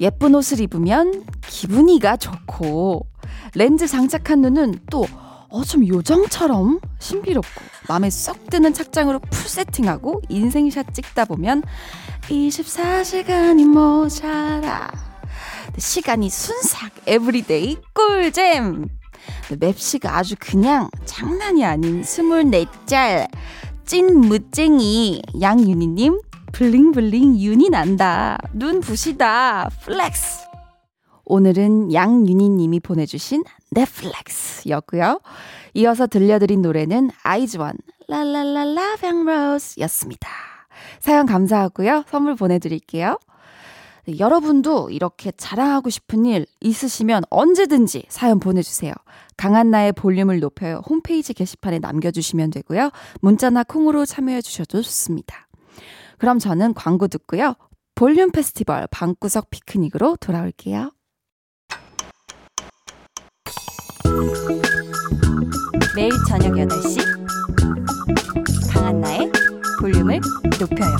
예쁜 0.00 0.34
옷을 0.34 0.60
입으면 0.60 1.24
기분이가 1.46 2.16
좋고 2.16 3.06
렌즈 3.54 3.86
장착한 3.86 4.40
눈은 4.40 4.78
또 4.90 5.04
어 5.50 5.64
좀 5.64 5.86
요정처럼 5.86 6.80
신비롭고 6.98 7.60
마음에 7.88 8.10
쏙 8.10 8.48
드는 8.50 8.72
착장으로 8.74 9.18
full 9.18 9.48
세팅하고 9.48 10.22
인생샷 10.28 10.92
찍다 10.94 11.24
보면 11.24 11.62
24시간이 12.28 13.64
모자라. 13.66 14.90
시간이 15.78 16.28
순삭 16.28 16.90
everyday 17.06 17.78
꿀잼. 17.94 18.88
맵시가 19.58 20.16
아주 20.18 20.34
그냥 20.38 20.90
장난이 21.06 21.64
아닌 21.64 22.02
24살 22.02 23.28
찐 23.86 24.20
멋쟁이 24.20 25.22
양윤희님 25.40 26.20
bling 26.52 26.95
bling 26.95 27.38
윤이 27.38 27.70
난다. 27.70 28.38
눈 28.52 28.80
부시다. 28.80 29.68
flex 29.84 30.47
오늘은 31.28 31.92
양윤희님이 31.92 32.80
보내주신 32.80 33.44
넷플릭스였고요. 33.70 35.20
이어서 35.74 36.06
들려드린 36.06 36.62
노래는 36.62 37.10
아이즈원 37.22 37.76
랄랄랄라 38.08 38.96
뱅로스였습니다. 38.96 40.28
사연 41.00 41.26
감사하고요. 41.26 42.04
선물 42.08 42.34
보내드릴게요. 42.34 43.18
네, 44.06 44.18
여러분도 44.18 44.88
이렇게 44.88 45.30
자랑하고 45.32 45.90
싶은 45.90 46.24
일 46.24 46.46
있으시면 46.60 47.24
언제든지 47.28 48.06
사연 48.08 48.40
보내주세요. 48.40 48.94
강한나의 49.36 49.92
볼륨을 49.92 50.40
높여요. 50.40 50.80
홈페이지 50.88 51.34
게시판에 51.34 51.78
남겨주시면 51.78 52.50
되고요. 52.50 52.90
문자나 53.20 53.64
콩으로 53.64 54.06
참여해 54.06 54.40
주셔도 54.40 54.80
좋습니다. 54.80 55.46
그럼 56.16 56.38
저는 56.38 56.72
광고 56.72 57.06
듣고요. 57.06 57.54
볼륨 57.94 58.30
페스티벌 58.30 58.86
방구석 58.90 59.50
피크닉으로 59.50 60.16
돌아올게요. 60.16 60.90
매일 65.94 66.10
저녁 66.28 66.52
8시 66.52 66.98
강한나의 68.72 69.30
볼륨을 69.80 70.20
높여요. 70.60 70.96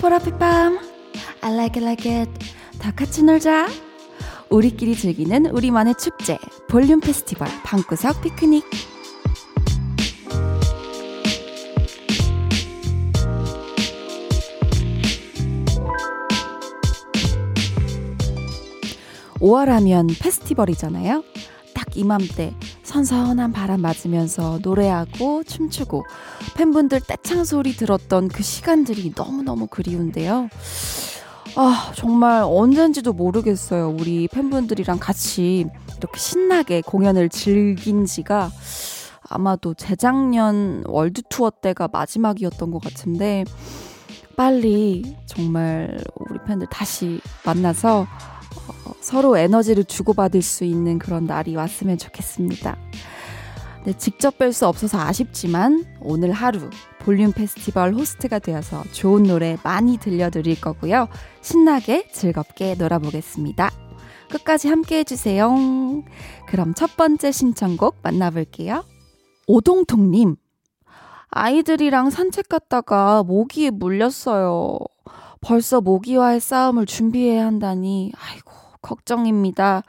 보라빛 0.00 0.38
밤. 0.38 0.78
I 1.42 1.52
like 1.52 1.82
it 1.82 1.84
like 1.84 2.10
it. 2.10 2.30
다 2.78 2.92
같이 2.92 3.22
놀자 3.22 3.66
우리끼리 4.50 4.96
즐기는 4.96 5.46
우리만의 5.46 5.94
축제 5.98 6.38
볼륨 6.68 7.00
페스티벌 7.00 7.48
방구석 7.64 8.22
피크닉 8.22 8.64
5월 19.40 19.66
하면 19.66 20.08
페스티벌이잖아요. 20.08 21.22
딱 21.74 21.96
이맘때 21.96 22.54
선선한 22.82 23.52
바람 23.52 23.82
맞으면서 23.82 24.58
노래하고 24.62 25.44
춤추고 25.44 26.04
팬분들 26.56 27.02
떼창 27.06 27.44
소리 27.44 27.72
들었던 27.72 28.28
그 28.28 28.42
시간들이 28.42 29.12
너무너무 29.14 29.68
그리운데요. 29.68 30.48
아, 31.60 31.90
정말 31.96 32.44
언젠지도 32.46 33.12
모르겠어요. 33.12 33.88
우리 33.90 34.28
팬분들이랑 34.28 35.00
같이 35.00 35.66
이렇게 35.96 36.20
신나게 36.20 36.82
공연을 36.82 37.30
즐긴 37.30 38.06
지가 38.06 38.48
아마도 39.28 39.74
재작년 39.74 40.84
월드 40.86 41.20
투어 41.28 41.50
때가 41.50 41.88
마지막이었던 41.92 42.70
것 42.70 42.80
같은데 42.80 43.44
빨리 44.36 45.16
정말 45.26 45.98
우리 46.30 46.38
팬들 46.46 46.68
다시 46.70 47.20
만나서 47.44 48.02
어, 48.02 48.92
서로 49.00 49.36
에너지를 49.36 49.82
주고받을 49.82 50.42
수 50.42 50.62
있는 50.62 51.00
그런 51.00 51.24
날이 51.24 51.56
왔으면 51.56 51.98
좋겠습니다. 51.98 52.76
네, 53.84 53.92
직접 53.94 54.38
뵐 54.38 54.52
수 54.52 54.64
없어서 54.68 55.00
아쉽지만 55.00 55.84
오늘 56.00 56.30
하루 56.30 56.70
볼륨 57.00 57.32
페스티벌 57.32 57.94
호스트가 57.94 58.38
되어서 58.38 58.84
좋은 58.92 59.22
노래 59.22 59.56
많이 59.62 59.98
들려드릴 59.98 60.60
거고요. 60.60 61.08
신나게 61.40 62.08
즐겁게 62.12 62.74
놀아보겠습니다. 62.74 63.70
끝까지 64.30 64.68
함께 64.68 64.98
해주세요. 64.98 65.54
그럼 66.46 66.74
첫 66.74 66.96
번째 66.96 67.32
신청곡 67.32 67.96
만나볼게요. 68.02 68.84
오동통님, 69.46 70.36
아이들이랑 71.30 72.10
산책 72.10 72.48
갔다가 72.48 73.22
모기에 73.22 73.70
물렸어요. 73.70 74.78
벌써 75.40 75.80
모기와의 75.80 76.40
싸움을 76.40 76.84
준비해야 76.84 77.46
한다니, 77.46 78.12
아이고, 78.18 78.52
걱정입니다. 78.82 79.82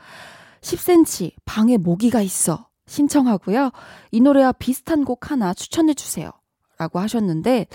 10cm, 0.62 1.32
방에 1.46 1.78
모기가 1.78 2.22
있어. 2.22 2.68
신청하고요. 2.88 3.72
이 4.12 4.22
노래와 4.22 4.54
비슷한 4.54 5.06
곡 5.06 5.32
하나 5.32 5.54
추천해주세요. 5.54 6.32
라고 6.80 7.00
하셨는데, 7.00 7.68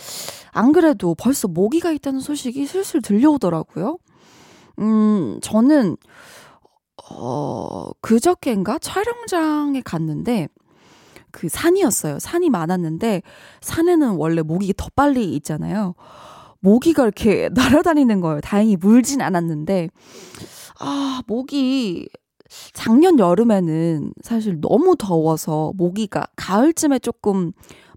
안 0.51 0.73
그래도 0.73 1.15
벌써 1.15 1.47
모기가 1.47 1.93
있다는 1.93 2.21
소식이 2.21 2.67
슬슬 2.67 3.03
들려오더라고요. 3.03 3.99
음, 4.79 5.39
저는, 5.43 5.97
어, 7.11 7.91
그저께인가 8.01 8.79
촬영장에 8.79 9.83
갔는데, 9.83 10.49
그 11.31 11.51
산이었어요. 11.51 12.19
산이 12.19 12.49
많았는데, 12.49 13.21
산에는 13.61 14.13
원래 14.13 14.41
모기가 14.41 14.73
더 14.77 14.89
빨리 14.97 15.35
있잖아요. 15.35 15.95
모기가 16.61 17.03
이렇게 17.03 17.51
날아다니는 17.55 18.23
거예요. 18.23 18.41
다행히 18.41 18.77
물진 18.77 19.21
않았는데, 19.21 19.91
아, 20.81 21.21
모기, 21.27 22.09
작년 22.73 23.19
여름에는 23.19 24.15
사실 24.23 24.61
너무 24.63 24.97
더워서 24.97 25.73
모기가 25.77 26.27
가을쯤에 26.37 27.01
조금 27.01 27.53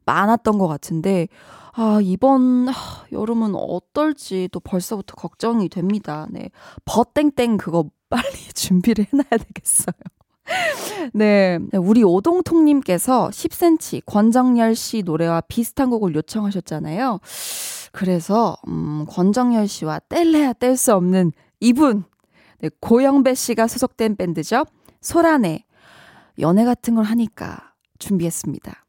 많았던 0.07 0.57
것 0.57 0.67
같은데, 0.67 1.27
아, 1.73 1.99
이번 2.01 2.67
아, 2.69 2.73
여름은 3.11 3.53
어떨지 3.53 4.49
또 4.51 4.59
벌써부터 4.59 5.13
걱정이 5.13 5.69
됩니다. 5.69 6.25
네. 6.31 6.49
버땡땡 6.85 7.57
그거 7.57 7.85
빨리 8.09 8.23
준비를 8.55 9.05
해놔야 9.13 9.43
되겠어요. 9.45 9.93
네. 11.13 11.59
우리 11.73 12.03
오동통님께서 12.03 13.29
10cm 13.29 14.01
권정열 14.07 14.73
씨 14.73 15.03
노래와 15.03 15.41
비슷한 15.41 15.91
곡을 15.91 16.15
요청하셨잖아요. 16.15 17.19
그래서, 17.91 18.57
음, 18.67 19.05
권정열 19.07 19.67
씨와 19.67 19.99
뗄래야 20.09 20.53
뗄 20.53 20.77
수 20.77 20.95
없는 20.95 21.31
이분. 21.59 22.05
네, 22.59 22.69
고영배 22.79 23.35
씨가 23.35 23.67
소속된 23.67 24.15
밴드죠. 24.15 24.65
소란의 25.01 25.63
연애 26.39 26.65
같은 26.65 26.95
걸 26.95 27.03
하니까 27.03 27.73
준비했습니다. 27.99 28.86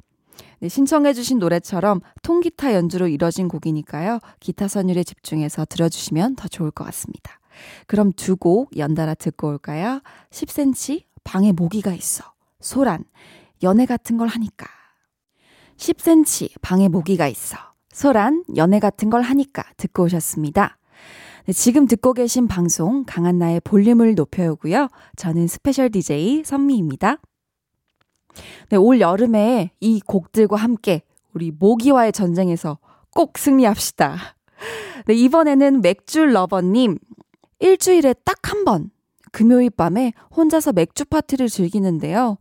네, 0.61 0.68
신청해주신 0.68 1.38
노래처럼 1.38 2.01
통기타 2.23 2.75
연주로 2.75 3.07
이뤄진 3.09 3.49
곡이니까요. 3.49 4.18
기타 4.40 4.66
선율에 4.68 5.05
집중해서 5.05 5.64
들어주시면 5.66 6.37
더 6.37 6.49
좋을 6.49 6.71
것 6.71 6.85
같습니다. 6.85 7.38
그럼 7.87 8.12
두 8.12 8.37
곡 8.37 8.77
연달아 8.77 9.14
듣고 9.14 9.49
올까요? 9.49 10.01
10cm, 10.31 11.05
방에 11.25 11.53
모기가 11.53 11.92
있어. 11.92 12.25
소란, 12.61 13.05
연애 13.62 13.87
같은 13.87 14.16
걸 14.16 14.29
하니까. 14.29 14.66
10cm, 15.77 16.61
방에 16.61 16.88
모기가 16.88 17.29
있어. 17.29 17.57
소란, 17.92 18.44
연애 18.57 18.79
같은 18.81 19.11
걸 19.11 19.23
하니까 19.23 19.64
듣고 19.77 20.05
오셨습니다. 20.05 20.79
네, 21.47 21.53
지금 21.53 21.87
듣고 21.87 22.12
계신 22.12 22.47
방송 22.47 23.05
강한나의 23.07 23.61
볼륨을 23.61 24.14
높여요고요. 24.14 24.88
저는 25.16 25.47
special 25.47 25.90
DJ 25.90 26.42
선미입니다. 26.44 27.18
네, 28.70 28.77
올 28.77 29.01
여름에 29.01 29.70
이 29.81 30.01
곡들과 30.07 30.57
함께 30.57 31.03
우리 31.35 31.51
모기와의 31.51 32.12
전쟁에서 32.12 32.79
꼭 33.14 33.38
승리합시다. 33.38 34.16
네, 35.07 35.14
이번에는 35.14 35.81
맥주 35.83 36.24
lover님 36.25 36.99
일주일에 37.61 38.14
딱 38.24 38.38
한 38.48 38.64
번 38.64 38.90
금요일 39.33 39.70
밤에 39.70 40.12
혼자서 40.35 40.72
맥주 40.72 41.05
파티를 41.05 41.48
즐기는데요. 41.48 42.38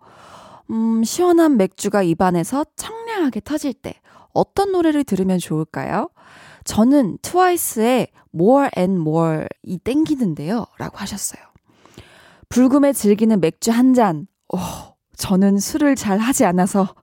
음, 0.71 1.03
시원한 1.03 1.57
맥주가 1.57 2.01
입안에서 2.01 2.65
청량하게 2.75 3.41
터질 3.41 3.73
때 3.73 3.95
어떤 4.33 4.71
노래를 4.71 5.03
들으면 5.03 5.37
좋을까요? 5.37 6.09
저는 6.63 7.17
트와이스의 7.21 8.07
More 8.35 8.69
and 8.77 9.01
More이 9.01 9.77
땡기는데요. 9.83 10.65
라고 10.77 10.97
하셨어요. 10.97 11.41
불금에 12.49 12.93
즐기는 12.93 13.39
맥주 13.39 13.71
한 13.71 13.93
잔. 13.93 14.27
오, 14.49 14.57
저는 15.17 15.59
술을 15.59 15.95
잘 15.95 16.19
하지 16.19 16.45
않아서 16.45 16.93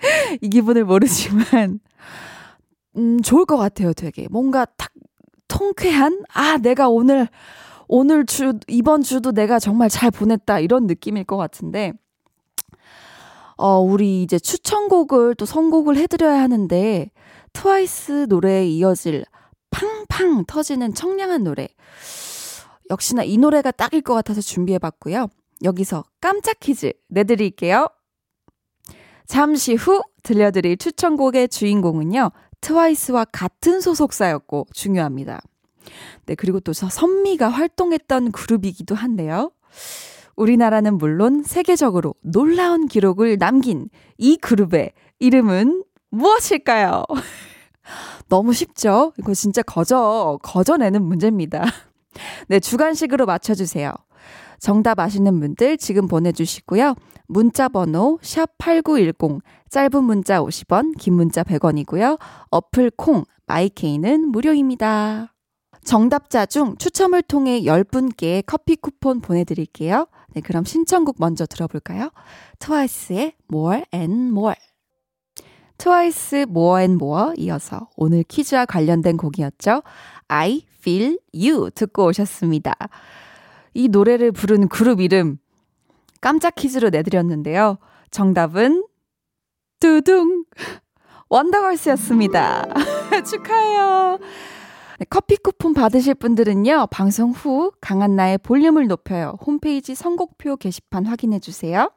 이 0.40 0.48
기분을 0.48 0.84
모르지만, 0.84 1.80
음, 2.96 3.20
좋을 3.20 3.44
것 3.44 3.56
같아요, 3.56 3.92
되게. 3.92 4.28
뭔가 4.30 4.64
탁 4.64 4.92
통쾌한? 5.48 6.22
아, 6.32 6.56
내가 6.58 6.88
오늘, 6.88 7.28
오늘 7.88 8.26
주, 8.26 8.58
이번 8.68 9.02
주도 9.02 9.32
내가 9.32 9.58
정말 9.58 9.88
잘 9.88 10.10
보냈다. 10.10 10.60
이런 10.60 10.86
느낌일 10.86 11.24
것 11.24 11.36
같은데, 11.36 11.92
어, 13.56 13.78
우리 13.78 14.22
이제 14.22 14.38
추천곡을 14.38 15.34
또 15.34 15.44
선곡을 15.44 15.96
해드려야 15.96 16.40
하는데, 16.40 17.10
트와이스 17.52 18.26
노래에 18.28 18.66
이어질 18.66 19.24
팡팡 19.70 20.44
터지는 20.46 20.94
청량한 20.94 21.44
노래. 21.44 21.68
역시나 22.90 23.24
이 23.24 23.38
노래가 23.38 23.70
딱일 23.70 24.02
것 24.02 24.14
같아서 24.14 24.40
준비해봤고요. 24.40 25.28
여기서 25.62 26.04
깜짝 26.20 26.60
퀴즈 26.60 26.92
내드릴게요. 27.08 27.88
잠시 29.26 29.74
후 29.74 30.02
들려드릴 30.22 30.76
추천곡의 30.76 31.48
주인공은요. 31.48 32.30
트와이스와 32.60 33.26
같은 33.26 33.80
소속사였고 33.80 34.66
중요합니다. 34.72 35.40
네, 36.26 36.34
그리고 36.34 36.60
또 36.60 36.72
선미가 36.72 37.48
활동했던 37.48 38.32
그룹이기도 38.32 38.94
한데요. 38.94 39.52
우리나라는 40.36 40.98
물론 40.98 41.42
세계적으로 41.44 42.14
놀라운 42.22 42.86
기록을 42.86 43.38
남긴 43.38 43.88
이 44.18 44.36
그룹의 44.36 44.92
이름은 45.18 45.84
무엇일까요? 46.10 47.04
너무 48.28 48.52
쉽죠? 48.52 49.12
이거 49.18 49.34
진짜 49.34 49.62
거저, 49.62 50.38
거저내는 50.42 51.02
문제입니다. 51.02 51.64
네, 52.48 52.60
주간식으로 52.60 53.26
맞춰주세요. 53.26 53.92
정답 54.64 54.98
아시는 54.98 55.40
분들 55.40 55.76
지금 55.76 56.08
보내주시고요. 56.08 56.94
문자 57.26 57.68
번호 57.68 58.18
샵8910 58.22 59.42
짧은 59.68 60.02
문자 60.02 60.40
50원 60.40 60.96
긴 60.96 61.12
문자 61.12 61.42
100원이고요. 61.42 62.18
어플 62.50 62.92
콩 62.96 63.24
마이케이는 63.46 64.28
무료입니다. 64.28 65.34
정답자 65.84 66.46
중 66.46 66.76
추첨을 66.78 67.20
통해 67.20 67.60
10분께 67.60 68.42
커피 68.46 68.76
쿠폰 68.76 69.20
보내드릴게요. 69.20 70.06
네 70.32 70.40
그럼 70.40 70.64
신청곡 70.64 71.16
먼저 71.18 71.44
들어볼까요? 71.44 72.10
트와이스의 72.58 73.34
More 73.52 73.82
and 73.92 74.28
More 74.30 74.56
트와이스 75.76 76.46
More 76.48 76.80
and 76.80 76.96
More 76.96 77.34
이어서 77.36 77.90
오늘 77.98 78.22
퀴즈와 78.22 78.64
관련된 78.64 79.18
곡이었죠. 79.18 79.82
I 80.28 80.62
Feel 80.80 81.18
You 81.34 81.68
듣고 81.74 82.06
오셨습니다. 82.06 82.74
이 83.74 83.88
노래를 83.88 84.32
부른 84.32 84.68
그룹 84.68 85.00
이름 85.00 85.38
깜짝 86.20 86.54
퀴즈로 86.54 86.90
내드렸는데요. 86.90 87.78
정답은 88.10 88.86
두둥 89.80 90.44
원더걸스였습니다. 91.28 92.64
축하해요. 93.28 94.18
네, 94.98 95.06
커피 95.10 95.36
쿠폰 95.36 95.74
받으실 95.74 96.14
분들은요, 96.14 96.86
방송 96.90 97.32
후 97.32 97.72
강한나의 97.80 98.38
볼륨을 98.38 98.86
높여요. 98.86 99.36
홈페이지 99.44 99.94
선곡표 99.94 100.56
게시판 100.56 101.04
확인해 101.06 101.40
주세요. 101.40 101.90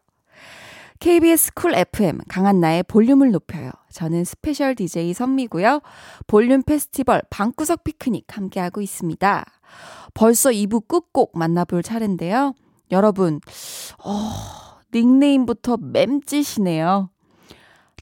KBS 0.99 1.53
쿨 1.53 1.75
FM 1.75 2.19
강한나의 2.27 2.83
볼륨을 2.83 3.31
높여요. 3.31 3.69
저는 3.91 4.23
special 4.23 4.73
DJ 4.73 5.13
선미고요. 5.13 5.81
볼륨 6.25 6.63
페스티벌 6.63 7.21
방구석 7.29 7.83
피크닉 7.83 8.35
함께하고 8.35 8.81
있습니다. 8.81 9.45
벌써 10.13 10.49
2부 10.49 10.87
끝곡 10.87 11.37
만나볼 11.37 11.83
차례인데요. 11.83 12.53
여러분, 12.91 13.39
어, 14.03 14.31
닉네임부터 14.93 15.77
맴짓이네요. 15.77 17.09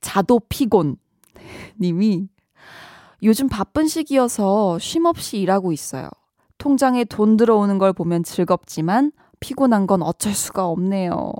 자도피곤 0.01 0.97
님이 1.82 2.28
요즘 3.23 3.49
바쁜 3.49 3.88
시기여서 3.88 4.78
쉼없이 4.80 5.39
일하고 5.39 5.71
있어요. 5.71 6.10
통장에 6.58 7.04
돈 7.06 7.38
들어오는 7.38 7.78
걸 7.78 7.91
보면 7.91 8.23
즐겁지만 8.23 9.12
피곤한 9.39 9.88
건 9.88 10.01
어쩔 10.01 10.34
수가 10.34 10.67
없네요. 10.67 11.34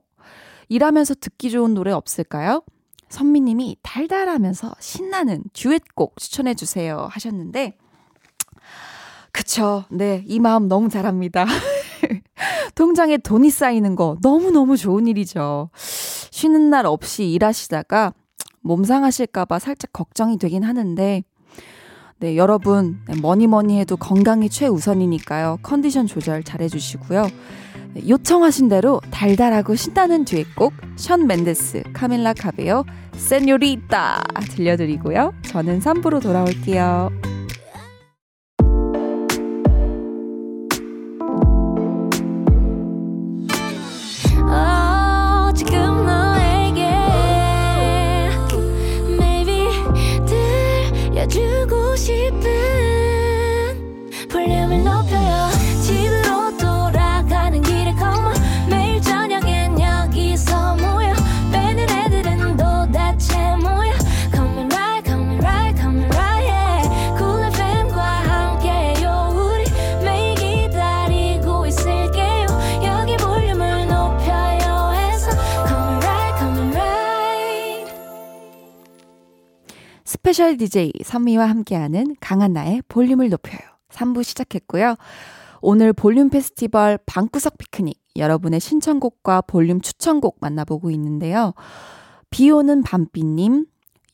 일하면서 0.68 1.16
듣기 1.16 1.52
좋은 1.52 1.74
노래 1.74 1.92
없을까요? 1.92 2.64
선미님이 3.10 3.78
달달하면서 3.84 4.74
신나는 4.80 5.44
듀엣곡 5.54 6.18
추천해 6.18 6.54
주세요 6.54 7.08
하셨는데, 7.12 7.78
그쵸. 9.36 9.84
네. 9.90 10.24
이 10.28 10.40
마음 10.40 10.70
너무 10.70 10.88
잘합니다. 10.88 11.46
통장에 12.74 13.18
돈이 13.18 13.50
쌓이는 13.50 13.96
거 13.98 14.16
너무너무 14.22 14.78
좋은 14.78 15.08
일이죠. 15.08 15.70
쉬는 15.76 16.70
날 16.70 16.86
없이 16.86 17.30
일하시다가 17.30 18.14
몸 18.62 18.86
상하실까봐 18.86 19.60
살짝 19.60 19.92
걱정이 19.92 20.38
되긴 20.38 20.64
하는데, 20.64 21.24
네, 22.20 22.38
여러분, 22.38 23.02
네, 23.10 23.20
뭐니 23.20 23.48
뭐니 23.48 23.78
해도 23.78 23.98
건강이 23.98 24.50
최우선이니까요. 24.50 25.60
컨디션 25.62 26.08
조절 26.08 26.42
잘 26.42 26.62
해주시고요. 26.62 27.28
네, 27.94 28.08
요청하신 28.08 28.70
대로 28.70 29.02
달달하고 29.12 29.76
신나는 29.76 30.24
듀엣곡, 30.24 30.74
션 30.96 31.28
맨데스, 31.28 31.84
카밀라 31.92 32.34
카베요, 32.34 32.86
세뇨리따 33.18 34.24
들려드리고요. 34.52 35.34
저는 35.44 35.82
3부로 35.82 36.22
돌아올게요. 36.22 37.25
special 80.36 80.58
DJ 80.58 80.92
선미와 81.02 81.46
함께하는 81.46 82.18
강한나의 82.20 82.82
볼륨을 82.90 83.30
높여요. 83.30 83.58
3부 83.88 84.22
시작했고요. 84.22 84.98
오늘 85.62 85.94
볼륨 85.94 86.30
페스티벌 86.30 87.00
방구석 87.06 87.58
피크닉 87.58 87.98
여러분의 88.18 88.60
신청곡과 88.60 89.44
볼륨 89.44 89.80
추천곡 89.80 90.40
만나보고 90.42 90.92
있는데요. 90.92 91.54
비 92.32 92.52
오는 92.52 92.84
밤비님, 92.84 93.66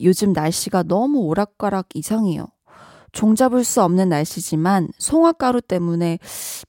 요즘 0.01 0.31
날씨가 0.31 0.83
너무 0.83 1.21
오락가락 1.21 1.87
이상해요. 1.95 2.45
종잡을 3.13 3.63
수 3.63 3.81
없는 3.81 4.09
날씨지만 4.09 4.89
송화가루 4.99 5.59
때문에 5.61 6.19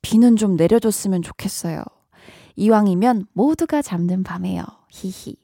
비는 0.01 0.37
좀 0.37 0.57
내려줬으면 0.57 1.21
좋겠어요. 1.21 1.83
이왕이면 2.57 3.27
모두가 3.35 3.83
잠든 3.83 4.23
밤에요. 4.23 4.65
히히. 4.89 5.37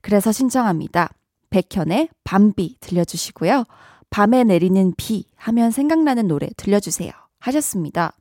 그래서 0.00 0.32
신청합니다. 0.32 1.10
백현의 1.52 2.08
밤비 2.24 2.76
들려주시고요. 2.80 3.64
밤에 4.10 4.42
내리는 4.42 4.92
비 4.96 5.26
하면 5.36 5.70
생각나는 5.70 6.26
노래 6.26 6.48
들려주세요. 6.56 7.12
하셨습니다. 7.38 8.12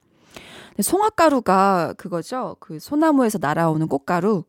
송화가루가 0.79 1.93
그거죠. 1.97 2.57
그 2.59 2.79
소나무에서 2.79 3.39
날아오는 3.41 3.87
꽃가루. 3.87 4.43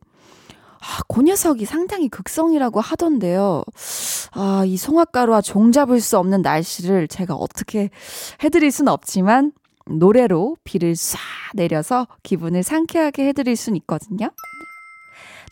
아, 0.79 1.01
그 1.07 1.21
녀석이 1.21 1.65
상당히 1.65 2.09
극성이라고 2.09 2.81
하던데요. 2.81 3.63
아, 4.31 4.63
이 4.65 4.75
송화가루와 4.75 5.41
종잡을 5.41 6.01
수 6.01 6.17
없는 6.17 6.41
날씨를 6.41 7.07
제가 7.07 7.35
어떻게 7.35 7.89
해드릴 8.43 8.71
수는 8.71 8.91
없지만, 8.91 9.53
노래로 9.85 10.57
비를 10.63 10.93
쏴 10.93 11.17
내려서 11.55 12.07
기분을 12.23 12.63
상쾌하게 12.63 13.27
해드릴 13.29 13.55
수는 13.55 13.77
있거든요. 13.77 14.31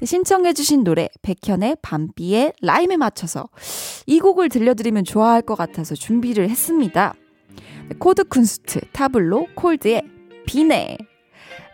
네, 0.01 0.07
신청해주신 0.07 0.83
노래 0.83 1.09
백현의 1.21 1.77
밤비의 1.83 2.53
라임에 2.63 2.97
맞춰서 2.97 3.49
이 4.07 4.19
곡을 4.19 4.49
들려드리면 4.49 5.03
좋아할 5.03 5.43
것 5.43 5.53
같아서 5.53 5.93
준비를 5.93 6.49
했습니다. 6.49 7.13
네, 7.87 7.95
코드 7.99 8.23
쿤스트 8.23 8.81
타블로 8.93 9.49
콜드의 9.53 10.01
비네 10.47 10.97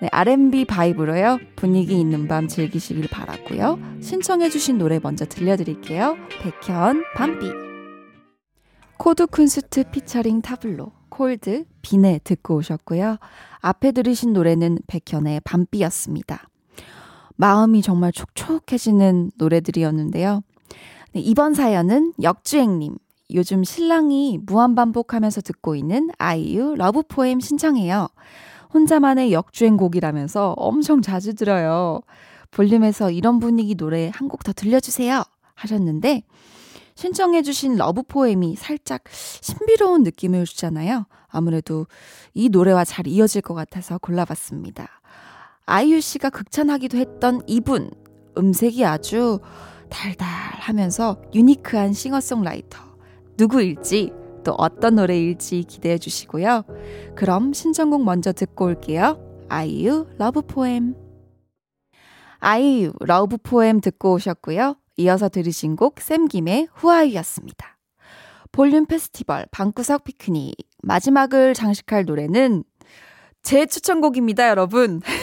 네, 0.01 0.09
R&B 0.11 0.65
vibe로요. 0.65 1.39
분위기 1.55 1.97
있는 1.97 2.27
밤 2.27 2.49
즐기시길 2.49 3.07
바라고요. 3.07 3.79
신청해주신 4.01 4.77
노래 4.77 4.99
먼저 5.01 5.25
들려드릴게요. 5.25 6.17
백현 6.41 7.03
밤비 7.15 7.49
코드 8.97 9.25
쿤스트 9.25 9.89
피처링 9.89 10.41
타블로 10.41 10.91
콜드 11.07 11.63
비네 11.81 12.19
듣고 12.25 12.57
오셨고요. 12.57 13.19
앞에 13.61 13.93
들으신 13.93 14.33
노래는 14.33 14.79
백현의 14.87 15.39
밤비였습니다. 15.45 16.49
마음이 17.38 17.82
정말 17.82 18.12
촉촉해지는 18.12 19.32
노래들이었는데요. 19.38 20.41
네, 21.13 21.19
이번 21.21 21.54
사연은 21.54 22.13
역주행님. 22.21 22.97
요즘 23.34 23.63
신랑이 23.63 24.39
무한반복하면서 24.45 25.41
듣고 25.41 25.76
있는 25.76 26.10
아이유 26.17 26.76
Love 26.77 27.03
Poem 27.08 27.39
신청해요. 27.39 28.08
혼자만의 28.73 29.34
역주행곡이라면서 29.34 30.54
엄청 30.58 31.02
자주 31.02 31.34
들어요. 31.34 32.02
볼륨에서 32.52 33.12
이런 33.12 33.39
분위기 33.39 33.76
노래 33.76 34.12
한 34.13 34.28
곡 34.28 34.43
더 34.43 34.54
들려주세요. 34.54 35.23
하셨는데, 35.56 36.23
신청해주신 36.95 37.76
Love 37.75 38.03
Poem이 38.03 38.56
살짝 38.56 39.04
신비로운 39.12 40.04
느낌을 40.04 40.45
주잖아요. 40.45 41.06
아무래도 41.28 41.86
이 42.34 42.50
노래와 42.50 42.86
잘 42.86 43.08
이어질 43.08 43.41
것 43.41 43.54
같아서 43.54 43.97
골라봤습니다. 44.00 44.96
아이유 45.69 45.99
씨가 45.99 46.30
극찬하기도 46.30 46.97
했던 46.97 47.41
이분 47.45 47.91
음색이 48.38 48.86
아주 48.86 49.41
달달하면서 49.89 51.23
unique한 51.36 51.91
싱어송라이터 51.91 52.80
누구일지 53.38 54.13
또 54.45 54.53
어떤 54.53 54.95
노래일지 54.95 55.63
기대해 55.63 55.97
주시고요. 55.97 56.63
그럼 57.15 57.51
신청곡 57.51 58.06
먼저 58.06 58.32
듣고 58.32 58.63
올게요. 58.63 59.19
아이유 59.49 60.08
Love 60.17 60.43
Poem 60.43 60.95
아이유 62.39 62.93
Love 63.01 63.36
Poem 63.36 63.82
듣고 63.82 64.13
오셨고요. 64.13 64.77
이어서 64.95 65.27
들으신 65.27 65.75
곡 65.75 65.99
샘김의 65.99 66.69
Who 66.75 66.89
Are 66.89 67.02
You였습니다. 67.02 67.77
볼륨 68.53 68.86
페스티벌 68.86 69.45
방구석 69.51 70.06
피크닉 70.06 70.56
마지막을 70.82 71.53
장식할 71.53 72.06
노래는 72.06 72.63
제 73.47 73.65
추천곡입니다, 73.65 74.49
여러분. 74.49 75.01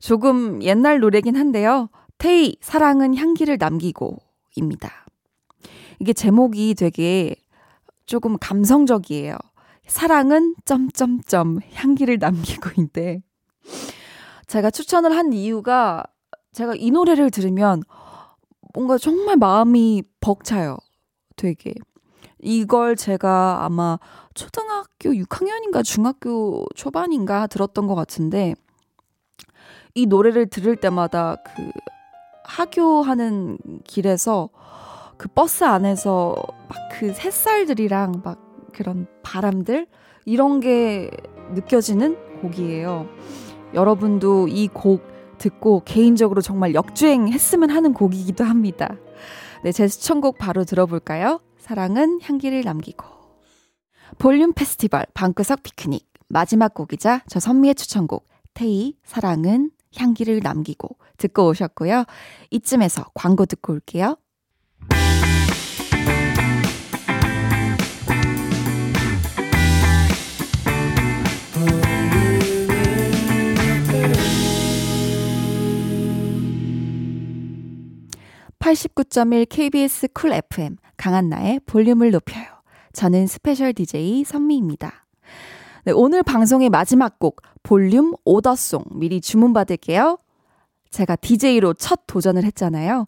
조금 0.00 0.62
옛날 0.62 0.98
노래긴 0.98 1.36
한데요. 1.36 1.88
테이, 2.18 2.56
사랑은 2.60 3.16
향기를 3.16 3.58
남기고 3.58 4.16
입니다. 4.56 5.06
이게 6.00 6.12
제목이 6.12 6.74
되게 6.74 7.36
조금 8.06 8.36
감성적이에요. 8.38 9.36
사랑은 9.86 10.54
점점점 10.64 11.60
향기를 11.74 12.18
남기고인데 12.18 13.22
제가 14.46 14.70
추천을 14.70 15.16
한 15.16 15.32
이유가 15.32 16.02
제가 16.52 16.74
이 16.76 16.90
노래를 16.90 17.30
들으면 17.30 17.82
뭔가 18.74 18.98
정말 18.98 19.36
마음이 19.36 20.02
벅차요. 20.20 20.76
되게. 21.36 21.74
이걸 22.38 22.96
제가 22.96 23.64
아마 23.64 23.98
초등학교 24.34 25.10
6학년인가 25.10 25.84
중학교 25.84 26.66
초반인가 26.74 27.46
들었던 27.46 27.86
것 27.86 27.94
같은데 27.94 28.54
이 29.94 30.06
노래를 30.06 30.48
들을 30.48 30.76
때마다 30.76 31.36
그 31.44 31.70
하교하는 32.44 33.58
길에서 33.84 34.50
그 35.16 35.28
버스 35.28 35.64
안에서 35.64 36.36
막 36.68 36.90
그 37.00 37.14
새살들이랑 37.14 38.20
막 38.22 38.68
그런 38.74 39.06
바람들 39.22 39.86
이런 40.26 40.60
게 40.60 41.10
느껴지는 41.54 42.18
곡이에요. 42.42 43.08
여러분도 43.72 44.48
이 44.48 44.68
곡 44.68 45.02
듣고 45.38 45.80
개인적으로 45.86 46.42
정말 46.42 46.74
역주행했으면 46.74 47.70
하는 47.70 47.94
곡이기도 47.94 48.44
합니다. 48.44 48.96
네, 49.64 49.72
제 49.72 49.88
추천곡 49.88 50.36
바로 50.36 50.64
들어볼까요? 50.64 51.40
사랑은 51.58 52.20
향기를 52.22 52.60
남기고. 52.64 53.06
볼륨 54.18 54.52
페스티벌 54.52 55.06
방구석 55.14 55.62
피크닉 55.62 56.06
마지막 56.28 56.74
곡이자 56.74 57.22
저 57.28 57.40
선미의 57.40 57.76
추천곡 57.76 58.26
테이 58.52 58.96
사랑은 59.04 59.70
향기를 59.96 60.40
남기고 60.42 60.96
듣고 61.16 61.48
오셨고요. 61.48 62.04
이쯤에서 62.50 63.06
광고 63.14 63.46
듣고 63.46 63.72
올게요. 63.72 64.16
89.1 78.60 79.46
KBS 79.48 80.08
쿨 80.12 80.32
FM 80.32 80.76
강한나의 80.96 81.60
볼륨을 81.66 82.10
높여요. 82.10 82.44
저는 82.92 83.26
special 83.26 83.72
DJ 83.72 84.22
선미입니다. 84.24 85.06
네, 85.84 85.92
오늘 85.92 86.22
방송의 86.22 86.68
마지막 86.68 87.18
곡 87.18 87.40
볼륨 87.62 88.12
order 88.24 88.57
song 88.57 88.84
미리 88.96 89.20
주문받을게요. 89.20 90.18
제가 90.90 91.16
DJ로 91.16 91.72
첫 91.74 92.00
도전을 92.06 92.44
했잖아요. 92.44 93.06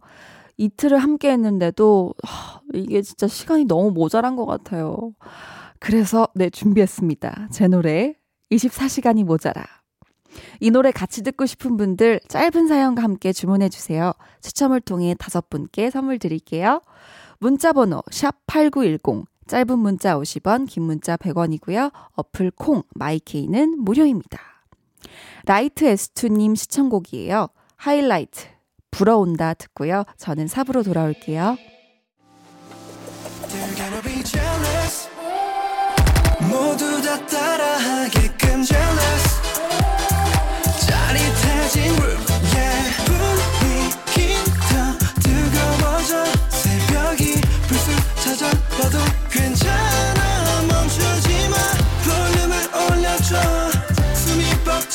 이틀을 0.56 0.98
함께 0.98 1.32
했는데도 1.32 2.14
하, 2.22 2.60
이게 2.72 3.02
진짜 3.02 3.26
시간이 3.26 3.66
너무 3.66 3.90
모자란 3.90 4.36
것 4.36 4.46
같아요. 4.46 5.12
그래서 5.80 6.28
네 6.34 6.48
준비했습니다. 6.48 7.48
제 7.50 7.68
노래 7.68 8.14
24시간이 8.50 9.24
모자라. 9.24 9.64
이 10.60 10.70
노래 10.70 10.92
같이 10.92 11.22
듣고 11.22 11.44
싶은 11.44 11.76
분들 11.76 12.20
짧은 12.28 12.68
사연과 12.68 13.02
함께 13.02 13.34
주문해 13.34 13.68
주세요. 13.68 14.12
추첨을 14.40 14.80
통해 14.80 15.14
다섯 15.18 15.50
분께 15.50 15.90
선물 15.90 16.18
드릴게요. 16.18 16.80
문자 17.38 17.72
번호 17.74 18.02
샵 18.10 18.36
8910 18.46 19.26
짧은 19.46 19.78
문자 19.78 20.16
50원, 20.16 20.68
긴 20.68 20.84
문자 20.84 21.16
100원이고요. 21.16 21.92
어플 22.14 22.52
콩 22.52 22.82
마이케이는 22.94 23.78
무료입니다. 23.78 24.38
Light 25.44 25.84
S2님 25.84 26.54
신청곡이에요. 26.54 27.48
하이라이트 27.76 28.46
불어온다 28.90 29.54
듣고요. 29.54 30.04
저는 30.16 30.46
4부로 30.46 30.82
돌아올게요. 30.82 31.56
모두 36.48 37.02
다 37.02 37.26
따라하게끔 37.26 38.62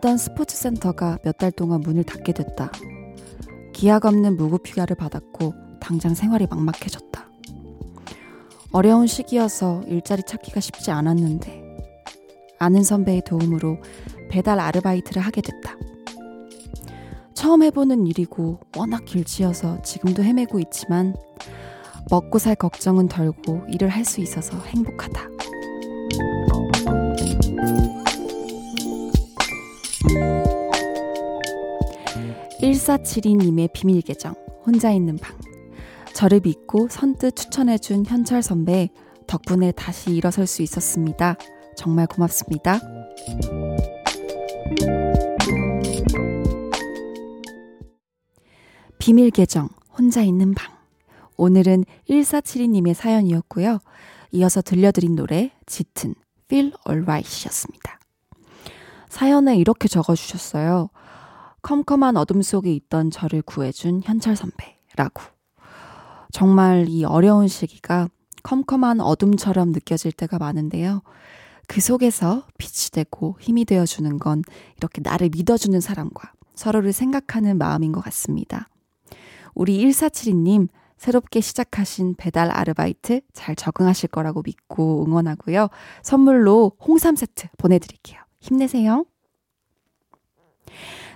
하던 0.00 0.16
스포츠센터가 0.16 1.18
몇 1.24 1.36
달 1.36 1.52
동안 1.52 1.80
문을 1.80 2.04
닫게 2.04 2.32
됐다. 2.32 2.72
기약 3.74 4.06
없는 4.06 4.36
무급휴가를 4.36 4.96
받았고 4.96 5.54
당장 5.78 6.14
생활이 6.14 6.46
막막해졌다. 6.48 7.28
어려운 8.72 9.06
시기여서 9.06 9.82
일자리 9.88 10.22
찾기가 10.26 10.60
쉽지 10.60 10.90
않았는데 10.90 11.62
아는 12.58 12.82
선배의 12.82 13.22
도움으로 13.26 13.78
배달 14.30 14.58
아르바이트를 14.60 15.20
하게 15.22 15.42
됐다. 15.42 15.76
처음 17.34 17.62
해보는 17.62 18.06
일이고 18.06 18.60
워낙 18.76 19.04
길치여서 19.04 19.82
지금도 19.82 20.22
헤매고 20.22 20.60
있지만 20.60 21.14
먹고 22.10 22.38
살 22.38 22.54
걱정은 22.54 23.08
덜고 23.08 23.62
일을 23.68 23.88
할 23.90 24.04
수 24.04 24.20
있어서 24.20 24.58
행복하다. 24.60 25.39
1472님의 32.80 33.70
비밀 33.72 34.00
계정, 34.00 34.34
혼자 34.64 34.90
있는 34.90 35.18
방. 35.18 35.36
저를 36.14 36.40
믿고 36.40 36.88
선뜻 36.88 37.36
추천해준 37.36 38.06
현철 38.06 38.42
선배, 38.42 38.88
덕분에 39.26 39.72
다시 39.72 40.10
일어설 40.10 40.46
수 40.46 40.62
있었습니다. 40.62 41.36
정말 41.76 42.06
고맙습니다. 42.06 42.80
비밀 48.98 49.30
계정, 49.30 49.68
혼자 49.96 50.22
있는 50.22 50.54
방. 50.54 50.74
오늘은 51.36 51.84
1472님의 52.08 52.94
사연이었고요. 52.94 53.78
이어서 54.32 54.62
들려드린 54.62 55.16
노래, 55.16 55.52
짙은 55.66 56.14
Feel 56.46 56.72
Alright 56.88 57.44
이었습니다. 57.44 58.00
사연에 59.08 59.56
이렇게 59.56 59.88
적어주셨어요. 59.88 60.88
컴컴한 61.62 62.16
어둠 62.16 62.42
속에 62.42 62.72
있던 62.72 63.10
저를 63.10 63.42
구해준 63.42 64.00
현철 64.02 64.36
선배라고. 64.36 65.22
정말 66.32 66.86
이 66.88 67.04
어려운 67.04 67.48
시기가 67.48 68.08
컴컴한 68.42 69.00
어둠처럼 69.00 69.72
느껴질 69.72 70.12
때가 70.12 70.38
많은데요. 70.38 71.02
그 71.66 71.80
속에서 71.80 72.46
빛이 72.58 72.90
되고 72.92 73.36
힘이 73.40 73.64
되어주는 73.64 74.18
건 74.18 74.42
이렇게 74.76 75.00
나를 75.02 75.28
믿어주는 75.30 75.78
사람과 75.80 76.32
서로를 76.54 76.92
생각하는 76.92 77.58
마음인 77.58 77.92
것 77.92 78.00
같습니다. 78.04 78.68
우리 79.54 79.78
1472님, 79.84 80.68
새롭게 80.96 81.40
시작하신 81.40 82.14
배달 82.16 82.50
아르바이트 82.50 83.22
잘 83.32 83.56
적응하실 83.56 84.10
거라고 84.10 84.42
믿고 84.42 85.06
응원하고요. 85.06 85.68
선물로 86.02 86.72
홍삼 86.80 87.16
세트 87.16 87.48
보내드릴게요. 87.56 88.20
힘내세요. 88.40 89.06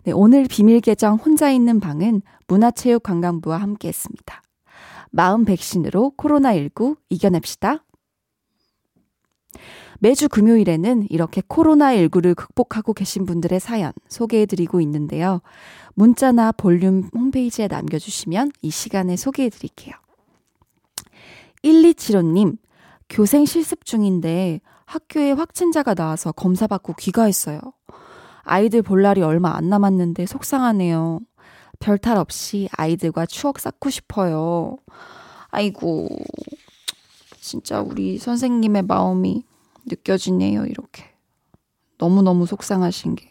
네, 0.05 0.13
오늘 0.13 0.47
비밀 0.47 0.81
계정 0.81 1.17
혼자 1.17 1.51
있는 1.51 1.81
방은 1.81 2.21
문화체육관광부와 2.47 3.57
함께 3.57 3.89
했습니다. 3.89 4.43
마음 5.11 5.47
백신으로 5.47 6.13
코로나19 6.19 6.99
이겨냅시다. 7.09 7.85
매주 10.01 10.29
금요일에는 10.29 11.07
이렇게 11.09 11.41
코로나19를 11.41 12.35
극복하고 12.35 12.93
계신 12.93 13.25
분들의 13.25 13.59
사연 13.61 13.93
소개해드리고 14.09 14.83
있는데요. 14.83 15.41
문자나 15.95 16.53
볼륨 16.53 17.09
홈페이지에 17.15 17.69
남겨주시면 17.69 18.53
이 18.61 18.71
시간에 18.71 19.17
소개해드릴게요. 19.17 19.95
1275님, 21.63 22.59
교생 23.09 23.47
실습 23.47 23.87
중인데 23.87 24.61
학교에 24.85 25.33
확진자가 25.33 25.95
나와서 25.95 26.33
검사받고 26.33 26.95
귀가했어요. 26.99 27.61
아이들 28.45 28.83
볼 28.83 29.03
날이 29.03 29.23
얼마 29.23 29.55
안 29.57 29.69
남았는데 29.69 30.27
속상하네요. 30.27 31.21
별 31.81 31.99
탈 31.99 32.17
없이 32.17 32.69
아이들과 32.73 33.27
추억 33.27 33.59
쌓고 33.59 33.91
싶어요. 33.91 34.77
아이고, 35.51 36.09
진짜 37.41 37.81
우리 37.81 38.19
선생님의 38.19 38.83
마음이 38.83 39.45
느껴지네요, 39.87 40.65
이렇게. 40.67 41.05
너무너무 41.99 42.47
속상하신 42.47 43.17
게. 43.17 43.31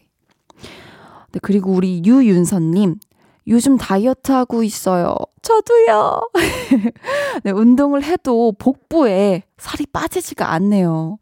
네, 1.31 1.39
그리고 1.41 1.71
우리 1.71 2.01
유윤선님, 2.05 2.99
요즘 3.47 3.77
다이어트 3.77 4.31
하고 4.31 4.63
있어요. 4.63 5.15
저도요. 5.41 6.29
네, 7.43 7.51
운동을 7.51 8.03
해도 8.03 8.53
복부에 8.57 9.43
살이 9.57 9.85
빠지지가 9.87 10.51
않네요. 10.53 11.17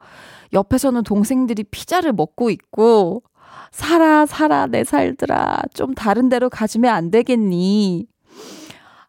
옆에서는 0.54 1.04
동생들이 1.04 1.63
피자를 1.63 2.12
먹고 2.13 2.49
있고, 2.49 3.23
살아, 3.71 4.25
살아, 4.25 4.67
내 4.67 4.83
살들아. 4.83 5.57
좀 5.73 5.93
다른 5.95 6.29
데로 6.29 6.49
가지면 6.49 6.93
안 6.93 7.11
되겠니? 7.11 8.07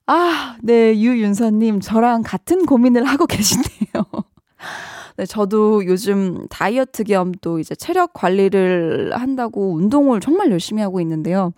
아, 0.07 0.57
네, 0.63 0.99
유윤서님, 0.99 1.81
저랑 1.81 2.23
같은 2.25 2.67
고민을 2.67 3.05
하고 3.05 3.27
계시네요. 3.27 4.05
네, 5.17 5.27
저도 5.27 5.85
요즘 5.87 6.47
다이어트 6.49 7.05
겸 7.05 7.33
또 7.41 7.59
이제 7.59 7.75
체력 7.75 8.13
관리를 8.15 9.13
한다고 9.15 9.75
운동을 9.75 10.21
정말 10.21 10.51
열심히 10.51 10.83
하고 10.83 11.01
있는데요. 11.01 11.53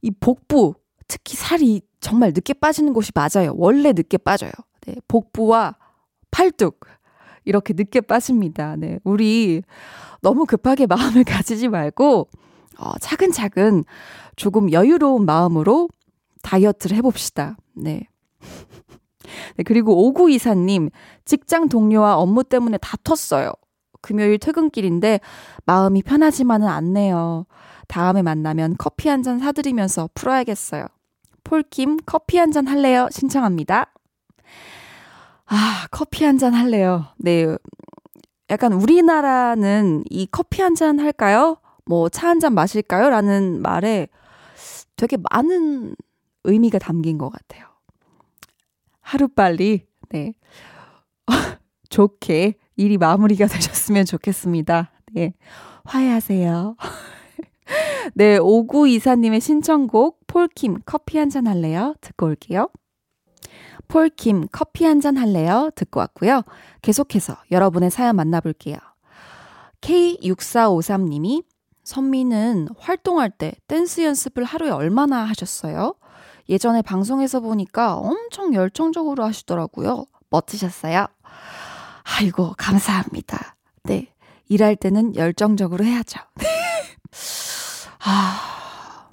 이 0.00 0.10
복부, 0.10 0.74
특히 1.08 1.36
살이 1.36 1.82
정말 2.00 2.32
늦게 2.34 2.54
빠지는 2.54 2.92
곳이 2.92 3.12
맞아요. 3.14 3.54
원래 3.56 3.92
늦게 3.92 4.18
빠져요. 4.18 4.50
네, 4.86 4.94
복부와 5.08 5.76
팔뚝. 6.30 6.80
이렇게 7.44 7.74
늦게 7.76 8.00
빠집니다. 8.02 8.76
네, 8.76 8.98
우리 9.04 9.62
너무 10.22 10.46
급하게 10.46 10.86
마음을 10.88 11.24
가지지 11.24 11.68
말고, 11.68 12.28
어, 12.78 12.98
차근차근 13.00 13.84
조금 14.36 14.72
여유로운 14.72 15.26
마음으로 15.26 15.88
다이어트를 16.42 16.96
해봅시다. 16.96 17.56
네. 17.74 18.08
네, 19.56 19.62
그리고 19.64 20.12
5924님, 20.14 20.90
직장 21.24 21.68
동료와 21.68 22.16
업무 22.16 22.42
때문에 22.44 22.78
다퉜어요. 22.78 23.52
금요일 24.00 24.38
퇴근길인데 24.38 25.20
마음이 25.64 26.02
편하지만은 26.02 26.66
않네요. 26.68 27.46
다음에 27.86 28.22
만나면 28.22 28.74
커피 28.78 29.08
한 29.08 29.22
잔 29.22 29.38
사드리면서 29.38 30.08
풀어야겠어요. 30.14 30.86
폴킴 31.44 31.98
커피 32.06 32.38
한 32.38 32.50
잔 32.52 32.66
할래요? 32.66 33.08
신청합니다. 33.12 33.92
아, 35.46 35.86
커피 35.90 36.24
한 36.24 36.38
잔 36.38 36.54
할래요. 36.54 37.06
네. 37.18 37.46
약간 38.52 38.72
우리나라는 38.74 40.04
이 40.10 40.26
커피 40.30 40.62
한 40.62 40.74
잔 40.74 40.98
할까요? 41.00 41.56
뭐 41.86 42.08
차 42.08 42.28
한 42.28 42.38
잔 42.40 42.54
마실까요? 42.54 43.10
라는 43.10 43.60
말에 43.62 44.06
되게 44.96 45.16
많은 45.30 45.96
의미가 46.44 46.78
담긴 46.78 47.18
것 47.18 47.30
같아요. 47.30 47.66
하루빨리, 49.00 49.86
네. 50.10 50.34
좋게 51.90 52.54
일이 52.76 52.98
마무리가 52.98 53.46
되셨으면 53.46 54.04
좋겠습니다. 54.04 54.92
네. 55.12 55.34
화해하세요. 55.84 56.76
네, 58.14 58.38
5924님의 58.38 59.40
신청곡, 59.40 60.26
폴킴, 60.26 60.78
커피 60.84 61.18
한 61.18 61.30
잔 61.30 61.46
할래요? 61.46 61.94
듣고 62.00 62.26
올게요. 62.26 62.68
폴킴, 63.92 64.48
커피 64.52 64.86
한 64.86 65.02
잔 65.02 65.18
할래요? 65.18 65.68
듣고 65.74 66.00
왔고요. 66.00 66.42
계속해서 66.80 67.36
여러분의 67.50 67.90
사연 67.90 68.16
만나볼게요. 68.16 68.78
K6453님이 69.82 71.44
선미는 71.84 72.68
활동할 72.78 73.28
때 73.30 73.52
댄스 73.68 74.00
연습을 74.00 74.44
하루에 74.44 74.70
얼마나 74.70 75.24
하셨어요? 75.24 75.94
예전에 76.48 76.80
방송에서 76.80 77.40
보니까 77.40 77.96
엄청 77.96 78.54
열정적으로 78.54 79.24
하시더라고요. 79.24 80.06
멋지셨어요. 80.30 81.06
아이고, 82.04 82.54
감사합니다. 82.56 83.56
네. 83.82 84.08
일할 84.48 84.76
때는 84.76 85.16
열정적으로 85.16 85.84
해야죠. 85.84 86.18
아, 88.06 89.08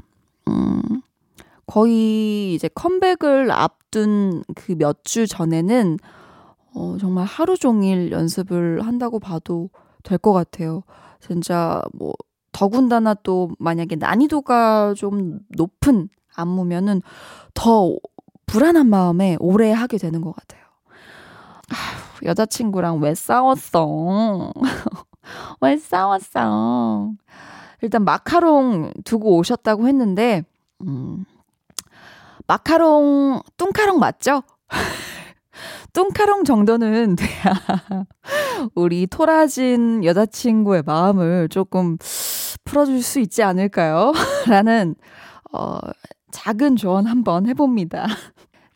음, 0.47 1.01
거의 1.65 2.53
이제 2.53 2.69
컴백을 2.69 3.51
앞 3.51 3.78
둔 3.91 4.43
그 4.55 4.73
몇 4.75 5.03
주 5.03 5.27
전에는 5.27 5.97
어, 6.75 6.97
정말 6.99 7.25
하루 7.25 7.57
종일 7.57 8.11
연습을 8.11 8.85
한다고 8.85 9.19
봐도 9.19 9.69
될 10.03 10.17
것 10.19 10.33
같아요. 10.33 10.83
진짜 11.19 11.81
뭐, 11.93 12.13
더군다나 12.51 13.13
또 13.15 13.49
만약에 13.59 13.95
난이도가 13.97 14.93
좀 14.95 15.39
높은 15.57 16.09
안무면은 16.35 17.01
더 17.53 17.95
불안한 18.45 18.87
마음에 18.89 19.37
오래 19.39 19.71
하게 19.71 19.97
되는 19.97 20.21
것 20.21 20.35
같아요. 20.35 20.61
아휴, 21.69 22.27
여자친구랑 22.29 22.99
왜 23.01 23.13
싸웠어? 23.15 24.53
왜 25.61 25.77
싸웠어? 25.77 27.11
일단 27.81 28.03
마카롱 28.05 28.91
두고 29.05 29.37
오셨다고 29.37 29.87
했는데, 29.87 30.43
음, 30.81 31.25
마카롱, 32.49 33.43
뚱카롱 33.57 33.99
맞죠? 33.99 34.41
뚱카롱 35.93 36.45
정도는 36.45 37.15
돼야 37.15 37.53
우리 38.73 39.05
토라진 39.05 40.03
여자친구의 40.03 40.81
마음을 40.83 41.47
조금 41.49 41.99
풀어줄 42.63 43.03
수 43.03 43.19
있지 43.19 43.43
않을까요? 43.43 44.13
라는, 44.49 44.95
어, 45.53 45.77
작은 46.31 46.75
조언 46.75 47.05
한번 47.05 47.45
해봅니다. 47.45 48.07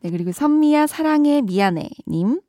네, 0.02 0.10
그리고 0.10 0.30
선미야 0.30 0.86
사랑해 0.86 1.40
미안해 1.42 1.88
님. 2.06 2.40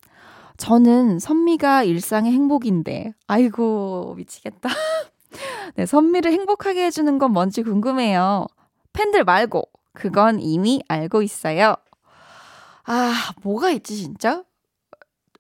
저는 0.58 1.18
선미가 1.18 1.86
일상의 1.86 2.34
행복인데 2.34 3.14
아이고 3.26 4.14
미치겠다. 4.16 4.70
네, 5.76 5.88
선미를 5.88 6.32
행복하게 6.32 6.86
해주는 6.86 7.18
건 7.18 7.32
뭔지 7.32 7.64
궁금해요. 7.64 8.46
팬들 8.94 9.24
말고 9.24 9.64
그건 9.96 10.40
이미 10.40 10.84
알고 10.88 11.24
있어요. 11.24 11.76
아 12.84 13.34
뭐가 13.42 13.72
있지 13.72 13.98
진짜? 13.98 14.44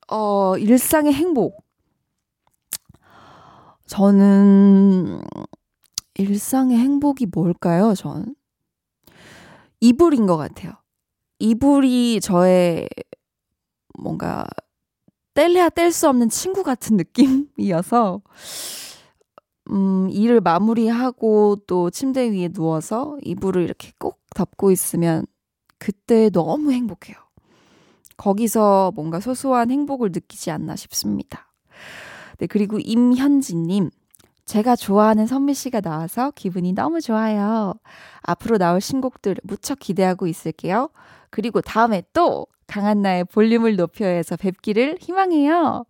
어 0.09 0.57
일상의 0.57 1.13
행복. 1.13 1.63
저는 3.85 5.21
일상의 6.15 6.77
행복이 6.77 7.27
뭘까요? 7.27 7.93
전 7.93 8.35
이불인 9.79 10.25
것 10.25 10.37
같아요. 10.37 10.73
이불이 11.37 12.21
저의 12.21 12.89
뭔가 13.99 14.45
뗄래야 15.35 15.69
뗄 15.69 15.91
수 15.91 16.07
없는 16.09 16.29
친구 16.29 16.63
같은 16.63 16.97
느낌이어서 16.97 18.21
음, 19.71 20.09
일을 20.11 20.41
마무리하고 20.41 21.57
또 21.67 21.89
침대 21.89 22.29
위에 22.31 22.49
누워서 22.49 23.17
이불을 23.23 23.63
이렇게 23.63 23.91
꼭 23.97 24.19
덮고 24.35 24.71
있으면 24.71 25.25
그때 25.79 26.29
너무 26.29 26.71
행복해요. 26.71 27.15
거기서 28.17 28.93
뭔가 28.95 29.19
소소한 29.19 29.71
행복을 29.71 30.11
느끼지 30.13 30.51
않나 30.51 30.75
싶습니다. 30.75 31.51
네, 32.37 32.47
그리고 32.47 32.79
임현진님. 32.79 33.89
제가 34.45 34.75
좋아하는 34.75 35.25
선미 35.25 35.55
씨가 35.55 35.81
나와서 35.81 36.31
기분이 36.31 36.73
너무 36.73 37.01
좋아요. 37.01 37.73
앞으로 38.21 38.59
나올 38.59 38.79
신곡들 38.79 39.37
무척 39.43 39.79
기대하고 39.79 40.27
있을게요. 40.27 40.89
그리고 41.31 41.61
다음에 41.61 42.03
또 42.13 42.45
강한나의 42.67 43.25
볼륨을 43.25 43.75
높여서 43.75 44.37
뵙기를 44.37 44.97
희망해요. 44.99 45.85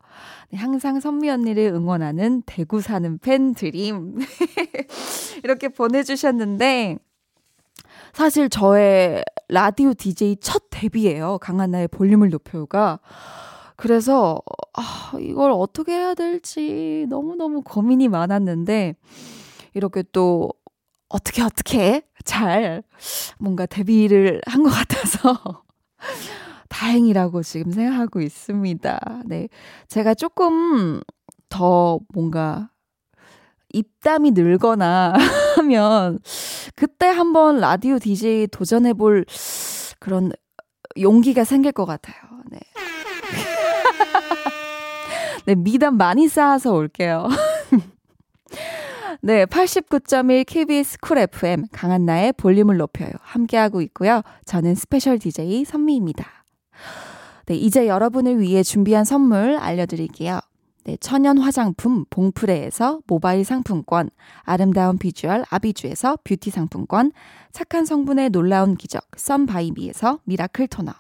네, 0.51 0.57
항상 0.57 0.99
선미 0.99 1.29
언니를 1.29 1.65
응원하는 1.73 2.43
대구 2.45 2.81
사는 2.81 3.17
팬 3.19 3.53
드림. 3.53 4.17
이렇게 5.43 5.69
보내주셨는데, 5.69 6.97
사실 8.13 8.49
저의 8.49 9.23
라디오 9.49 9.93
DJ 9.93 10.38
첫 10.41 10.63
데뷔예요. 10.69 11.38
강한나의 11.39 11.88
볼륨을 11.89 12.29
높여가. 12.29 12.99
그래서 13.75 14.41
아, 14.73 15.11
이걸 15.19 15.51
어떻게 15.51 15.93
해야 15.93 16.13
될지 16.13 17.05
너무너무 17.09 17.61
고민이 17.61 18.07
많았는데 18.07 18.95
이렇게 19.73 20.03
또 20.13 20.49
어떻게 21.09 21.41
어떻게 21.43 22.03
잘 22.23 22.83
뭔가 23.38 23.65
데뷔를 23.65 24.41
한 24.45 24.63
것 24.63 24.69
같아서 24.69 25.63
다행이라고 26.75 27.41
지금 27.41 27.71
생각하고 27.71 28.19
있습니다. 28.19 29.21
네. 29.26 29.47
제가 29.88 30.13
조금 30.13 30.99
더 31.47 31.99
뭔가 32.13 32.69
입담이 33.71 34.32
늘거나 34.32 35.13
하면 35.55 36.19
그때 36.76 37.07
한번 37.07 37.61
라디오 37.61 37.97
DJ 37.97 38.47
도전해 38.47 38.91
볼 38.93 39.26
그런 39.99 40.34
용기가 40.99 41.45
생길 41.45 41.71
것 41.71 41.86
같아요. 41.86 42.17
네. 42.51 42.59
네, 45.47 45.55
입담 45.55 45.95
많이 45.95 46.28
쌓아서 46.28 46.73
올게요. 46.73 47.30
네, 49.21 49.45
89.1 49.45 50.45
KBS 50.45 50.97
쿨 50.99 51.19
FM 51.19 51.67
강한나의 51.71 52.34
볼륨을 52.34 52.76
높여요. 52.78 53.11
함께하고 53.21 53.80
있고요. 53.82 54.23
저는 54.45 54.76
스페셜 54.76 55.19
DJ 55.19 55.63
선미입니다. 55.63 56.34
네, 57.45 57.55
이제 57.55 57.88
여러분을 57.88 58.39
위해 58.39 58.63
준비한 58.63 59.05
선물 59.05 59.57
알려드릴게요. 59.57 60.39
네, 60.86 60.97
천연 60.97 61.39
화장품 61.39 62.05
봉프레에서 62.09 62.99
모바일 63.07 63.43
상품권, 63.43 64.09
아름다운 64.41 64.99
비주얼 64.99 65.43
아비주에서 65.49 66.19
뷰티 66.23 66.51
상품권, 66.51 67.11
착한 67.51 67.86
성분의 67.86 68.30
놀라운 68.30 68.76
기적 68.76 69.03
썬바이비에서 69.17 70.19
miracle 70.26 70.68
toner. 70.68 70.93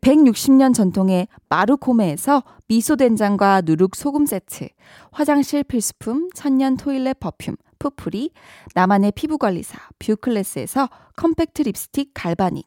160년 0.00 0.74
전통의 0.74 1.28
마루코메에서 1.48 2.42
미소된장과 2.68 3.62
누룩 3.64 3.96
소금 3.96 4.26
세트, 4.26 4.68
화장실 5.10 5.64
필수품 5.64 6.30
천년 6.34 6.76
toilet 6.76 7.18
perfume 7.20 7.56
푸풀이, 7.78 8.30
나만의 8.74 9.12
피부관리사 9.12 9.78
뷰클래스에서 9.98 10.88
컴팩트 11.16 11.62
립스틱 11.62 12.12
갈바닉, 12.14 12.66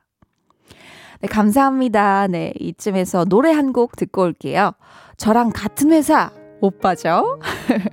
네, 1.21 1.27
감사합니다. 1.27 2.27
네, 2.27 2.53
이쯤에서 2.59 3.25
노래 3.25 3.51
한 3.51 3.71
곡 3.73 3.95
듣고 3.95 4.23
올게요. 4.23 4.71
저랑 5.17 5.51
같은 5.53 5.91
회사 5.91 6.31
오빠죠? 6.61 7.39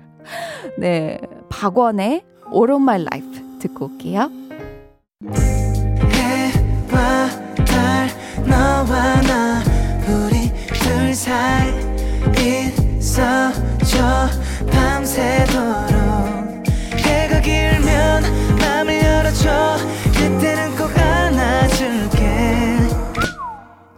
네, 0.78 1.18
박원의 1.50 2.22
All 2.52 2.70
of 2.70 2.82
My 2.82 3.00
Life 3.00 3.58
듣고 3.60 3.86
올게요. 3.86 4.30
해와 6.12 7.28
달 7.66 8.08
너와 8.46 9.20
나 9.22 9.62
우리 10.08 10.50
둘 10.72 11.14
사이 11.14 11.68
있어줘 12.98 14.28
밤새도록 14.70 15.98
해가 16.96 17.40
길면 17.40 18.22
맘을 18.58 19.02
열어줘 19.02 19.76
그때는 20.14 20.76
꼭 20.76 20.90
안아줄게 20.96 21.17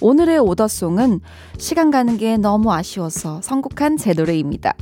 오늘의 0.00 0.38
오더송은 0.38 1.20
시간 1.58 1.90
가는 1.90 2.16
게 2.16 2.36
너무 2.36 2.72
아쉬워서 2.72 3.40
선곡한 3.42 3.96
제 3.96 4.12
노래입니다. 4.12 4.74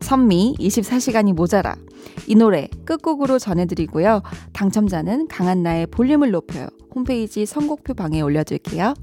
선미 0.00 0.56
24시간이 0.58 1.34
모자라. 1.34 1.76
이 2.26 2.34
노래 2.34 2.68
끝곡으로 2.84 3.38
전해드리고요. 3.38 4.22
당첨자는 4.52 5.28
강한나의 5.28 5.86
볼륨을 5.88 6.30
높여요. 6.30 6.68
홈페이지 6.94 7.46
선곡표 7.46 7.94
방에 7.94 8.20
올려둘게요. 8.20 8.94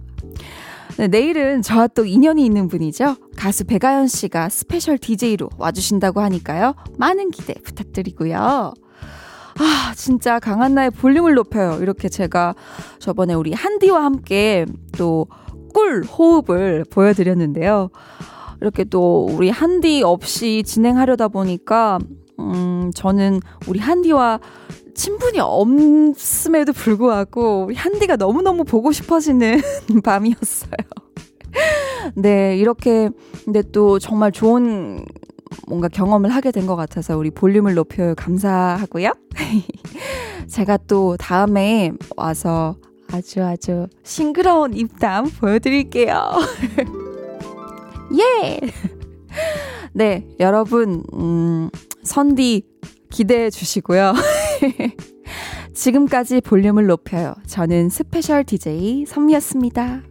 네, 0.98 1.08
내일은 1.08 1.62
저와 1.62 1.88
또 1.88 2.06
인연이 2.06 2.44
있는 2.44 2.68
분이죠. 2.68 3.18
가수 3.36 3.66
백아연 3.66 4.08
씨가 4.08 4.50
스페셜 4.50 4.98
DJ로 4.98 5.50
와주신다고 5.58 6.22
하니까요. 6.22 6.74
많은 6.98 7.30
기대 7.30 7.54
부탁드리고요. 7.54 8.74
아, 9.60 9.94
진짜 9.96 10.40
강한나의 10.40 10.92
볼륨을 10.92 11.34
높여요. 11.34 11.80
이렇게 11.82 12.10
제가 12.10 12.56
저번에 13.00 13.34
우리 13.34 13.54
한디와 13.54 14.04
함께 14.04 14.66
또 14.98 15.26
꿀 15.78 16.04
호흡을 16.04 16.86
보여드렸는데요. 16.90 17.90
이렇게 18.62 18.84
또 18.84 19.28
우리 19.30 19.52
한디 19.52 20.02
없이 20.02 20.64
진행하려다 20.66 21.28
보니까, 21.28 22.00
음, 22.40 22.92
저는 22.96 23.42
우리 23.68 23.80
한디와 23.80 24.40
친분이 24.96 25.40
없음에도 25.40 26.74
불구하고 26.74 27.66
우리 27.66 27.76
한디가 27.76 28.16
너무너무 28.16 28.64
보고 28.64 28.92
싶어지는 28.92 29.62
밤이었어요. 30.04 30.72
네, 32.16 32.58
이렇게, 32.58 33.12
근데 33.46 33.62
또 33.72 34.00
정말 34.00 34.32
좋은 34.32 35.06
뭔가 35.68 35.88
경험을 35.88 36.30
하게 36.30 36.52
된 36.52 36.68
것 36.68 36.76
같아서 36.76 37.18
우리 37.18 37.32
볼륨을 37.32 37.76
높여 37.76 38.14
감사하고요. 38.16 39.14
제가 40.48 40.78
또 40.88 41.16
다음에 41.18 41.92
와서 42.18 42.76
아주 43.12 43.42
아주 43.44 43.88
싱그러운 44.04 44.74
입담 44.76 45.30
보여드릴게요. 45.30 46.32
예! 48.20 48.60
네, 49.94 50.28
여러분, 50.40 51.04
음, 51.14 51.70
선디 52.04 52.64
기대해 53.10 53.50
주시고요. 53.50 54.14
지금까지 55.74 56.42
볼륨을 56.42 56.88
높여요. 56.88 57.34
저는 57.46 57.90
스페셜 57.90 58.44
DJ 58.44 59.06
선미였습니다. 59.06 60.02